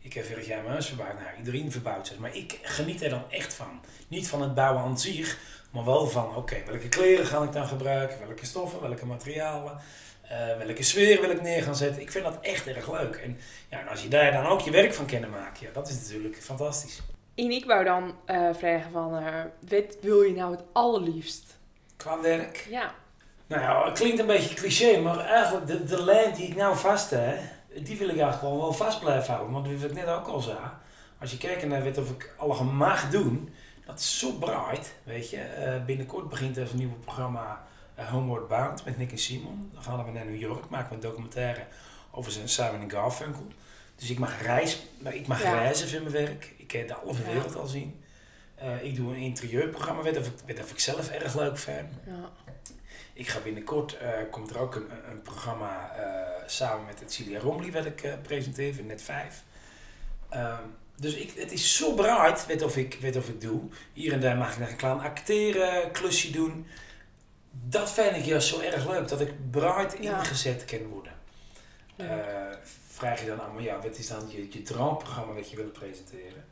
[0.01, 1.13] Ik heb vorig jaar mijn huis verbouwd.
[1.13, 2.17] Nou, iedereen verbouwt zich.
[2.17, 3.81] Maar ik geniet er dan echt van.
[4.07, 5.37] Niet van het bouwen aan zich.
[5.71, 8.27] Maar wel van, oké, welke kleren ga ik dan gebruiken?
[8.27, 9.77] Welke stoffen, welke materialen?
[10.29, 12.01] Eh, welke sfeer wil ik neer gaan zetten?
[12.01, 13.15] Ik vind dat echt erg leuk.
[13.15, 13.37] En
[13.69, 15.67] ja, en als je daar dan ook je werk van kunnen maken.
[15.67, 17.01] Ja, dat is natuurlijk fantastisch.
[17.35, 21.57] En ik wou dan eh, vragen van, eh, wat wil je nou het allerliefst?
[21.97, 22.67] Qua werk.
[22.69, 22.93] Ja,
[23.47, 26.77] Nou ja, het klinkt een beetje cliché, maar eigenlijk de, de lijn die ik nou
[26.77, 27.37] vast heb,
[27.73, 29.53] die wil ik eigenlijk gewoon wel vast blijven houden.
[29.53, 30.57] Want we het net ook al zei,
[31.19, 33.53] als je kijkt naar wat of ik allemaal mag doen,
[33.85, 35.41] dat is zo bright, weet je.
[35.85, 37.67] Binnenkort begint er een nieuw programma
[38.07, 39.69] Homeward Bound met Nick en Simon.
[39.73, 41.65] Dan gaan we naar New York, maken we een documentaire
[42.11, 43.47] over zijn Simon en Garfunkel.
[43.95, 45.51] Dus ik mag, reis, maar ik mag Ja.
[45.53, 46.53] reizen voor mijn werk.
[46.57, 47.33] Ik kan de halve Ja.
[47.33, 48.03] wereld al zien.
[48.55, 51.89] Eh, ik doe een interieurprogramma, weet of weet of ik zelf erg leuk vind.
[52.05, 52.29] ja.
[53.13, 57.39] Ik ga binnenkort, eh, komt er ook een, een programma eh, samen met het Cilia
[57.39, 59.43] Romley wat ik presenteer in Net 5.
[60.29, 60.63] Ehm,
[60.95, 63.61] dus ik, het is zo bright, weet of, ik, weet of ik doe.
[63.93, 66.67] Hier en daar mag ik nog een klein acteren, klusje doen.
[67.51, 69.33] Dat vind ik juist zo erg leuk, dat ik
[70.01, 70.17] Ja.
[70.19, 71.13] ingezet kan worden.
[71.95, 72.07] Eh,
[72.87, 75.69] vraag je dan aan me, ja, wat is dan je, je droomprogramma wat je wil
[75.69, 76.45] presenteren?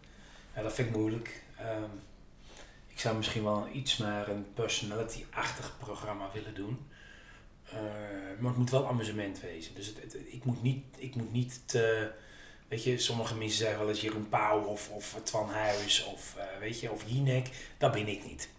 [0.55, 1.43] Ja, dat vind ik moeilijk.
[1.57, 1.83] Ehm,
[2.87, 6.87] ik zou misschien wel iets meer een personality-achtig programma willen doen.
[7.69, 7.79] Eh,
[8.39, 9.75] maar het moet wel amusement wezen.
[9.75, 12.11] Dus het, het- ik, moet niet, ik moet niet te...
[12.67, 16.45] Weet je, sommige mensen zeggen wel eens Jeroen Pauw of, of Twan Huis of, eh,
[16.59, 17.47] weet je, of Jinek.
[17.77, 18.49] Dat ben ik niet.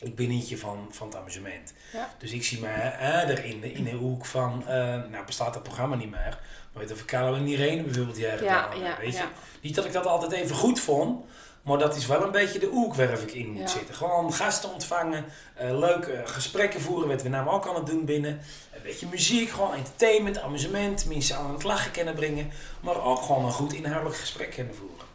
[0.00, 1.72] Ik ben eentje van, van het amusement.
[1.92, 2.14] Ja.
[2.18, 4.76] Dus ik zie mij eerder in de, in de hoek van, eh,
[5.10, 6.38] nou bestaat dat programma niet meer.
[6.72, 9.24] Maar weet je, of Carlo en Irene bijvoorbeeld Ja, gedaan, ja, weet je.
[9.60, 11.24] Niet dat ik dat altijd even goed vond,
[11.62, 13.94] maar dat is wel een beetje de hoek waar ik in moet zitten.
[13.94, 15.24] Gewoon gasten ontvangen,
[15.54, 18.40] eh leuke gesprekken voeren, wat we namelijk ook aan het doen binnen.
[18.74, 22.50] Een beetje muziek, gewoon entertainment, amusement, mensen aan het lachen kunnen brengen.
[22.80, 25.06] Maar ook gewoon een goed inhoudelijk gesprek kunnen voeren.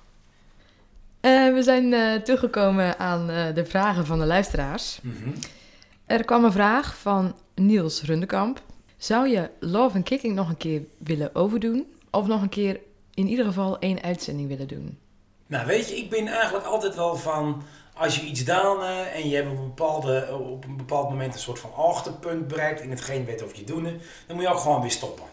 [1.22, 5.00] Eh, we zijn eh, toegekomen aan eh, de vragen van de luisteraars.
[5.02, 5.30] Mhm.
[6.06, 8.62] Er kwam een vraag van Niels Rundekamp.
[8.98, 11.86] Zou je Love and Kicking nog een keer willen overdoen?
[12.12, 12.80] Of nog een keer
[13.14, 14.98] in ieder geval één uitzending willen doen?
[15.48, 17.64] Nou, weet je, ik ben eigenlijk altijd wel van.
[17.94, 21.40] Als je iets gedaan en je hebt op een, bepaalde, op een bepaald moment een
[21.40, 23.84] soort van achterpunt bereikt in hetgeen weet of je doen,
[24.28, 25.26] dan moet je ook gewoon weer stoppen.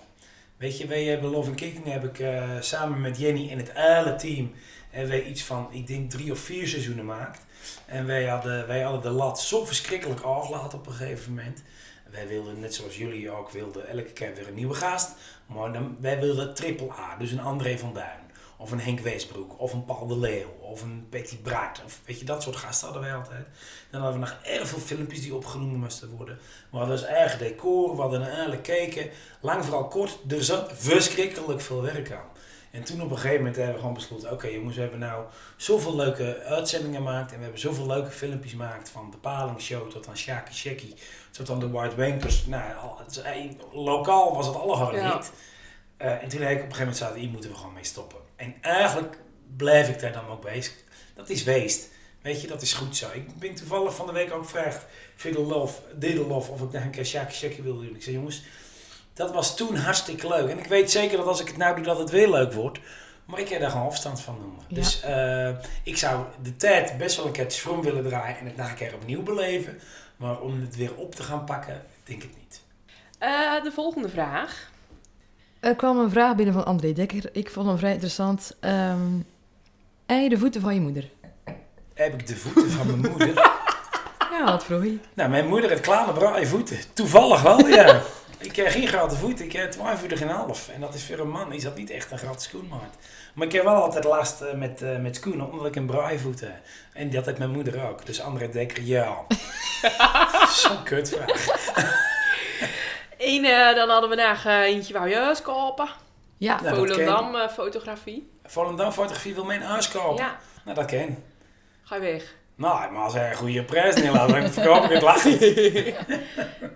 [0.57, 2.27] Weet je, wij hebben Love and Kicking heb ik
[2.61, 4.53] samen met Jenny en het hele team
[4.99, 7.41] hebben wij iets van, ik denk drie of vier seizoenen gemaakt.
[7.87, 11.63] En wij hadden, wij hadden de lat zo verschrikkelijk afgelaten op een gegeven moment.
[12.11, 15.11] Wij wilden, net zoals jullie ook wilden, elke keer weer een nieuwe gast.
[15.47, 18.27] Maar dan, wij wilden triple A, dus een André van Duin.
[18.57, 21.83] Of een Henk Weesbroek, of een Paul de Leeuw, of een Betty Braat.
[21.85, 23.47] Of weet je, dat soort gasten hadden wij altijd.
[23.91, 26.39] Dan hadden we nog erg veel filmpjes die opgenomen moesten worden.
[26.71, 29.11] We hadden dus eigen decor, we hadden eigenlijk keken.
[29.41, 32.29] Lang vooral kort, er zat verschrikkelijk veel werk aan.
[32.71, 35.25] En toen op een gegeven moment hebben we gewoon besloten, oké jongens, we hebben nou
[35.57, 37.31] zoveel leuke uitzendingen gemaakt.
[37.31, 40.95] En we hebben zoveel leuke filmpjes gemaakt, van de Palingsshow tot aan Shaki Shaki,
[41.31, 42.47] tot aan de White Wankers.
[42.47, 42.73] Nou,
[43.73, 44.57] lokaal was het
[44.95, 45.15] Ja.
[45.17, 45.31] niet.
[45.97, 47.85] Eh, en toen heb ik op een gegeven moment gezegd, hier moeten we gewoon mee
[47.85, 48.19] stoppen.
[48.37, 49.19] En eigenlijk
[49.57, 50.75] blijf ik daar dan ook bezig.
[51.15, 51.89] Dat is weest.
[52.23, 53.07] Weet je, dat is goed zo.
[53.13, 56.83] Ik ben toevallig van de week ook gevraagd, Fiddle Love, Diddle Love, of ik nog
[56.83, 57.95] een keer Shaki Shaki wilde doen.
[57.95, 58.43] Ik zei, jongens,
[59.19, 60.49] dat was toen hartstikke leuk.
[60.51, 62.79] En ik weet zeker dat als ik het nou doe, dat het weer leuk wordt.
[63.25, 64.65] Maar ik heb daar gewoon afstand van noemen.
[64.69, 64.75] Ja.
[64.75, 65.49] Dus eh,
[65.83, 68.75] ik zou de tijd best wel een keertje from willen draaien en het nog een
[68.75, 69.79] keer opnieuw beleven.
[70.17, 72.63] Maar om het weer op te gaan pakken, denk ik niet.
[73.19, 74.71] Eh, de volgende vraag.
[75.61, 77.29] Er kwam een vraag binnen van André Dekker.
[77.33, 78.57] Ik vond hem vrij interessant.
[78.61, 79.21] Ehm
[80.07, 81.11] en je de voeten van je moeder?
[81.95, 83.35] Heb ik de voeten van mijn moeder?
[84.31, 84.99] Ja, wat vroeg je?
[85.15, 86.79] Nou, mijn moeder heeft kleine braaie voeten.
[86.93, 88.03] Toevallig wel, ja.
[88.39, 90.69] Ik heb geen grote voeten, ik heb 12 voeten en een half.
[90.69, 92.97] En dat is voor een man, is dat niet echt een grote schoenmaat.
[93.35, 96.19] Maar ik heb wel altijd last eh, met, eh, met schoenen, omdat ik een braaie
[96.19, 96.57] voet heb.
[96.93, 98.07] En dat heeft mijn moeder ook.
[98.07, 99.17] Dus André Dekker, ja.
[100.63, 101.47] Zo'n kutvraag.
[103.19, 105.89] Eén, eh, dan hadden we eh, eentje wou je huis kopen.
[106.37, 108.31] Ja, ken Volendam fotografie.
[108.45, 110.25] Volendam fotografie wil mijn huis kopen.
[110.25, 111.25] Ja, Nou, dat ken.
[111.83, 112.35] ga je weg.
[112.59, 115.41] Nou, maar als hij een goede prijs neerlaat, dan verkoop ik het lachend.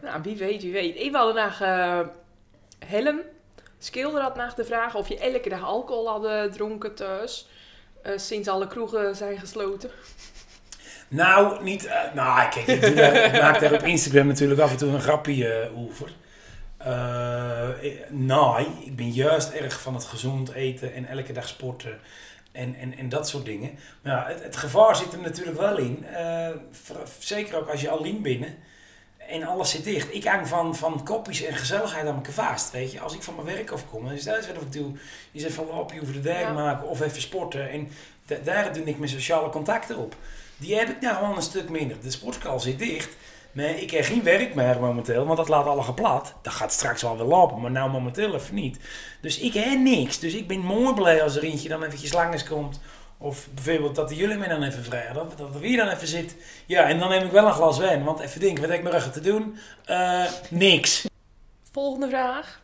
[0.03, 0.97] Nou, wie weet, wie weet.
[1.01, 2.07] Ik wilde naar eh
[2.87, 3.21] Helm.
[3.79, 7.49] Schilder had naar de vraag of je elke dag alcohol had dronken thuis.
[8.03, 9.91] eh, sinds alle kroegen zijn gesloten.
[11.09, 11.87] Nou, niet.
[11.87, 14.91] eh, nou, kijk, ik, doe daar, ik maak daar op Instagram natuurlijk af en toe
[14.91, 16.13] een grapje eh, over.
[16.77, 21.99] Eh, eh, nee, ik ben juist erg van het gezond eten en elke dag sporten
[22.53, 23.79] en, en, en dat soort dingen.
[24.03, 26.05] Maar ja, het, het gevaar zit er natuurlijk wel in.
[26.07, 28.57] Eh, voor- zeker ook als je alleen binnen
[29.29, 30.15] en alles zit dicht.
[30.15, 32.71] Ik hang van, van kopjes en gezelligheid aan elkaar vast.
[32.71, 34.93] Weet je, als ik van mijn werk afkom, dan is dat wat ik doe.
[35.31, 36.53] Je zegt van lopen over de dijk Ja.
[36.53, 37.71] maken of even sporten.
[37.71, 37.89] En
[38.27, 40.15] da- daar doe ik mijn sociale contacten op.
[40.57, 41.97] Die heb ik nou gewoon een stuk minder.
[42.03, 43.09] De sportschool zit dicht.
[43.53, 46.35] Maar ik heb geen werk meer momenteel, want dat laat alle geplat.
[46.43, 48.79] Dat gaat straks wel weer lopen, maar nou momenteel even niet.
[49.21, 50.19] Dus ik heb niks.
[50.19, 52.81] Dus ik ben mooi blij als er eentje dan eventjes langs komt.
[53.19, 55.15] Of bijvoorbeeld dat jullie mij dan even vragen.
[55.15, 56.37] Dat, dat wie dan even zit.
[56.67, 58.05] Ja, en dan neem ik wel een glas wijn.
[58.05, 59.57] Want even denken, wat heb ik ruggen te doen?
[59.85, 61.07] Eh, niks.
[61.71, 62.63] Volgende vraag.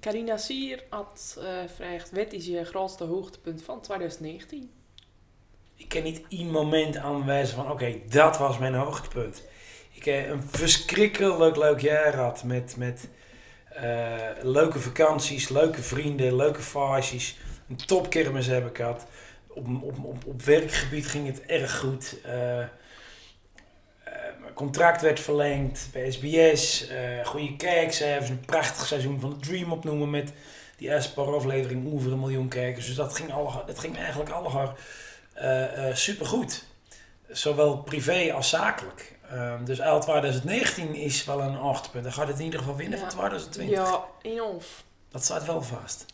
[0.00, 4.70] Carina Sier had eh gevraagd, wat is je grootste hoogtepunt van 2019?
[5.76, 9.42] Ik kan niet één moment aanwijzen van, oké, dat was mijn hoogtepunt.
[9.98, 13.08] Ik heb een verschrikkelijk leuk jaar gehad met, met
[13.68, 17.38] eh, leuke vakanties, leuke vrienden, leuke vaasjes.
[17.68, 19.06] Een topkermis heb ik gehad.
[19.46, 22.16] Op, op, op, op werkgebied ging het erg goed.
[22.24, 22.68] Eh, eh,
[24.40, 26.88] mijn contract werd verlengd bij SBS.
[26.88, 30.32] eh goede kijkcijfers, een prachtig seizoen van de Dream opnoemen met
[30.76, 32.86] die afleveringen over een miljoen kijkers.
[32.86, 34.76] Dus dat ging, alle, dat ging eigenlijk allemaal
[35.34, 36.64] eh supergoed.
[37.28, 39.17] Zowel privé als zakelijk.
[39.30, 42.04] Ehm, dus uit 2019 is wel een hoogtepunt.
[42.04, 43.04] Dan gaat het in ieder geval winnen Ja.
[43.04, 43.76] van 2020.
[43.76, 44.84] Ja, in of.
[45.10, 46.04] Dat staat wel vast.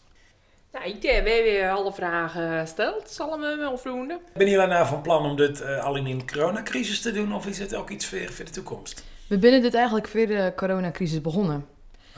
[0.72, 3.10] Nou, ik heb weer alle vragen gesteld.
[3.10, 4.20] Zal me wel vrienden.
[4.34, 7.34] Ben je nou van plan om dit eh, alleen in de coronacrisis te doen?
[7.34, 9.04] Of is het ook iets voor, voor de toekomst?
[9.28, 11.66] We binnen dit eigenlijk voor de coronacrisis begonnen.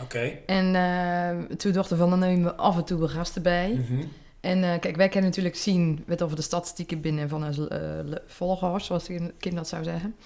[0.03, 0.39] Oké.
[0.47, 3.69] En eh, toen dachten we van, dan nemen we af en toe wel gasten bij.
[3.69, 4.05] Mhm.
[4.41, 8.17] En eh, kijk, wij kunnen natuurlijk zien wat over de statistieken binnen van onze eh,
[8.27, 10.17] volgers, zoals ik kind dat zou zeggen.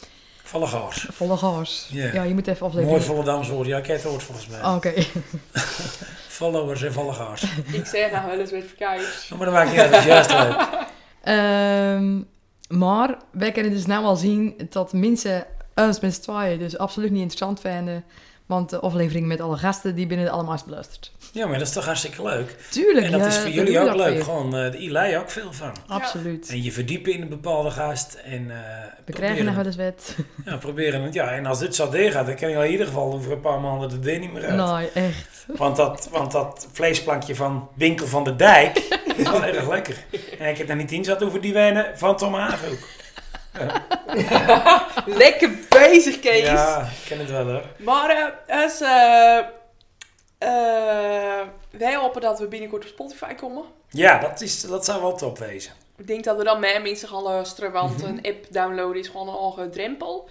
[0.50, 1.06] Volle gaars.
[1.10, 1.88] Volle gas.
[1.90, 2.12] Ja.
[2.12, 2.94] Ja, je moet even afleveren.
[2.94, 3.66] Mooi volle damswoord.
[3.66, 4.60] Ja, ik heb het woord volgens mij.
[4.60, 4.92] Oh, Oké.
[6.38, 7.42] Followers en volle gaars.
[7.72, 9.38] Ik zeg nou wel eens met verkeerd.
[9.38, 10.68] Maar uit, dat is juist leuk.
[11.22, 12.22] Ehm,
[12.68, 17.20] maar wij kunnen dus nou al zien dat mensen ons met tweeën dus absoluut niet
[17.20, 18.04] interessant vinden.
[18.46, 21.12] Want de aflevering met alle gasten, die binnen allemaal is beluisterd.
[21.32, 22.56] Ja, maar dat is toch hartstikke leuk.
[22.70, 24.12] Tuurlijk, En dat ja, is voor jullie ook leuk.
[24.14, 24.24] weer.
[24.24, 25.72] Gewoon, eh de Eli ook veel van.
[25.86, 26.48] Absoluut.
[26.48, 28.14] En je verdiepen in een bepaalde gast.
[28.24, 28.56] En, eh,
[29.04, 30.14] We krijgen nog wel eens wat.
[30.46, 31.14] ja, proberen het.
[31.14, 33.60] Ja, en als dit zo deurgaat, dan kan je in ieder geval over een paar
[33.60, 34.56] maanden de deur niet meer uit.
[34.94, 35.44] Nee, echt.
[35.46, 38.78] Want, dat, want dat vleesplankje van Winkel van de Dijk
[39.16, 39.96] is wel erg lekker.
[40.38, 42.78] En ik heb daar niet in zat over die wijnen van Tom Haag ook.
[45.06, 46.42] Lekker bezig, Kees.
[46.42, 47.62] Ja, ik ken het wel hoor.
[47.76, 48.10] Maar
[48.46, 49.38] eh, als, eh,
[50.44, 53.64] eh, wij hopen dat we binnenkort op Spotify komen.
[53.90, 55.72] Ja, dat, is, dat zou wel top wezen.
[55.96, 58.06] Ik denk dat we dan meer mensen gaan luisteren, want Mhm.
[58.06, 60.28] een app downloaden is gewoon een hoge drempel.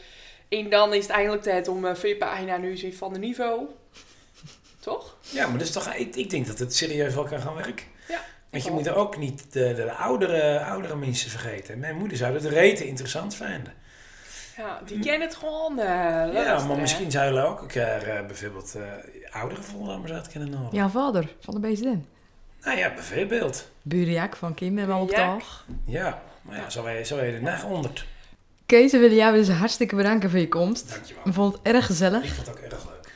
[0.49, 3.66] En dan is het eindelijk tijd om uh, V-pagina nu zien van de niveau.
[4.80, 5.16] Toch?
[5.22, 7.86] Ja, maar is toch, ik, ik denk dat het serieus wel kan gaan werken.
[8.07, 8.20] Ja.
[8.51, 11.80] Want je moet er ook niet de, de oudere, oudere mensen vergeten.
[11.80, 13.74] Mijn moeder zou het rete interessant vinden.
[14.57, 15.80] Ja, die kennen het gewoon.
[15.80, 15.86] eh
[16.34, 18.76] ja, maar misschien zou je ook een keer bijvoorbeeld
[19.32, 20.67] oudere Volendamers uit kunnen.
[20.71, 22.05] Ja, vader van de BZN.
[22.63, 23.69] Nou ja, bijvoorbeeld.
[23.82, 25.25] Buurjak van Kim en wel op Ja.
[25.34, 25.65] dag.
[25.86, 28.05] Ja, maar ja, zo heet, zo heet het nacht honderd.
[28.65, 30.89] Kees, we willen jou dus hartstikke bedanken voor je komst.
[30.89, 31.23] Dankjewel.
[31.25, 32.23] Ik vond het erg gezellig.
[32.23, 33.13] Ik vond het ook erg leuk.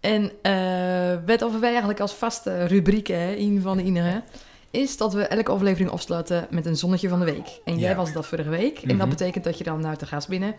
[0.00, 4.22] En eh wat of wij eigenlijk als vaste rubriek, hè, een van de enige,
[4.70, 7.60] is dat we elke aflevering afsluiten met een zonnetje van de week.
[7.64, 7.96] En jij Ja.
[7.96, 8.78] was dat vorige week.
[8.78, 8.98] En Mhm.
[8.98, 10.54] dat betekent dat je dan naar de gast binnen.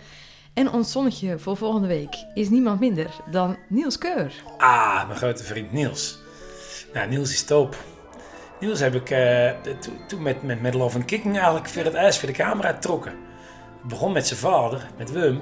[0.54, 4.34] En ons zonnetje voor volgende week is niemand minder dan Niels Keur.
[4.58, 6.20] Ah, mijn grote vriend Niels.
[6.93, 7.76] Nou, Niels is top.
[8.60, 11.93] Niels heb ik eh, to- toen met, met, met Love and Kicking eigenlijk voor het
[11.93, 13.12] ijs voor de camera getrokken.
[13.80, 15.41] Het begon met zijn vader, met Wum.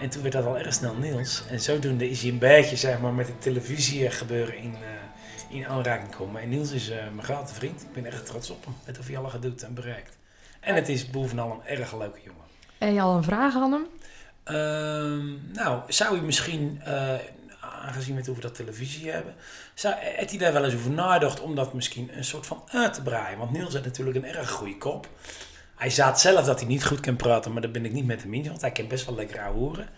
[0.00, 1.44] En toen werd dat al erg snel Niels.
[1.50, 5.66] En zodoende is hij een beetje zeg maar, met het televisie gebeuren in, eh, in
[5.68, 6.42] aanraking gekomen.
[6.42, 7.82] En Niels is eh, mijn grote vriend.
[7.82, 8.74] Ik ben erg trots op hem.
[8.86, 10.16] Met of hij al gedoet en bereikt.
[10.60, 12.42] En het is bovenal een erg leuke jongen.
[12.78, 13.86] En je al een vraag aan hem?
[14.44, 17.14] Ehm, nou, zou je misschien, eh,
[17.60, 19.34] aangezien we het over dat televisie hebben,
[19.74, 22.94] zou, heeft hij daar wel eens over nagedacht om dat misschien een soort van uit
[22.94, 23.38] te breien?
[23.38, 25.08] Want Niels heeft natuurlijk een erg goede kop.
[25.74, 28.22] Hij zegt zelf dat hij niet goed kan praten, maar daar ben ik niet met
[28.22, 29.88] hem eens, want hij kan best wel lekker horen.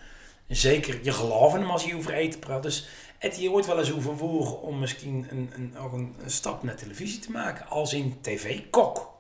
[0.47, 2.63] En zeker, je gelooft in hem als hij over eten praat.
[2.63, 2.89] Dus
[3.19, 6.75] heeft hij ooit wel eens overwogen om misschien een, een, ook een, een stap naar
[6.77, 9.15] televisie te maken, als in tv-kok?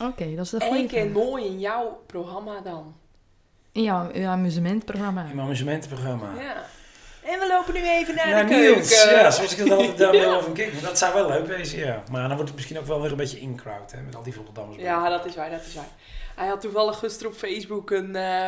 [0.00, 1.24] Oké, dat is een En goede ken vraag.
[1.24, 2.94] mooi in jouw programma dan.
[3.72, 5.20] In jouw, jouw amusementprogramma.
[5.20, 6.32] In mijn amusementenprogramma.
[6.40, 6.64] Ja.
[7.22, 8.74] En we lopen nu even naar Nou, de keuken.
[8.74, 10.72] Niels, ja, zoals ik het altijd daar wil over kijk.
[10.72, 12.02] Maar dat zou wel leuk wezen, ja.
[12.10, 14.34] Maar dan wordt het misschien ook wel weer een beetje in-crowd, hè, met al die
[14.34, 14.82] Volgendammers.
[14.82, 15.88] Ja, dat is waar, dat is waar.
[16.34, 18.46] Hij had toevallig gisteren op Facebook een eh,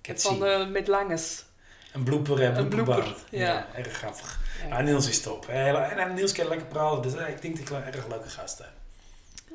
[0.00, 1.44] Ik heb het van eh, met Langes.
[1.92, 3.02] Een blooper, een blooperband.
[3.04, 3.46] blooper, Ja.
[3.46, 3.66] ja.
[3.74, 4.38] erg grappig.
[4.68, 4.76] Ja.
[4.76, 5.46] Ja, Niels is top.
[5.48, 8.08] En, en Niels kan lekker praten, dus eh, ik denk dat ik wel een erg
[8.08, 8.70] leuke gast heb.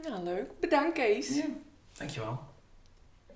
[0.03, 0.59] Ja, leuk.
[0.59, 1.28] Bedankt Kees.
[1.36, 1.43] Ja,
[1.97, 2.39] dankjewel.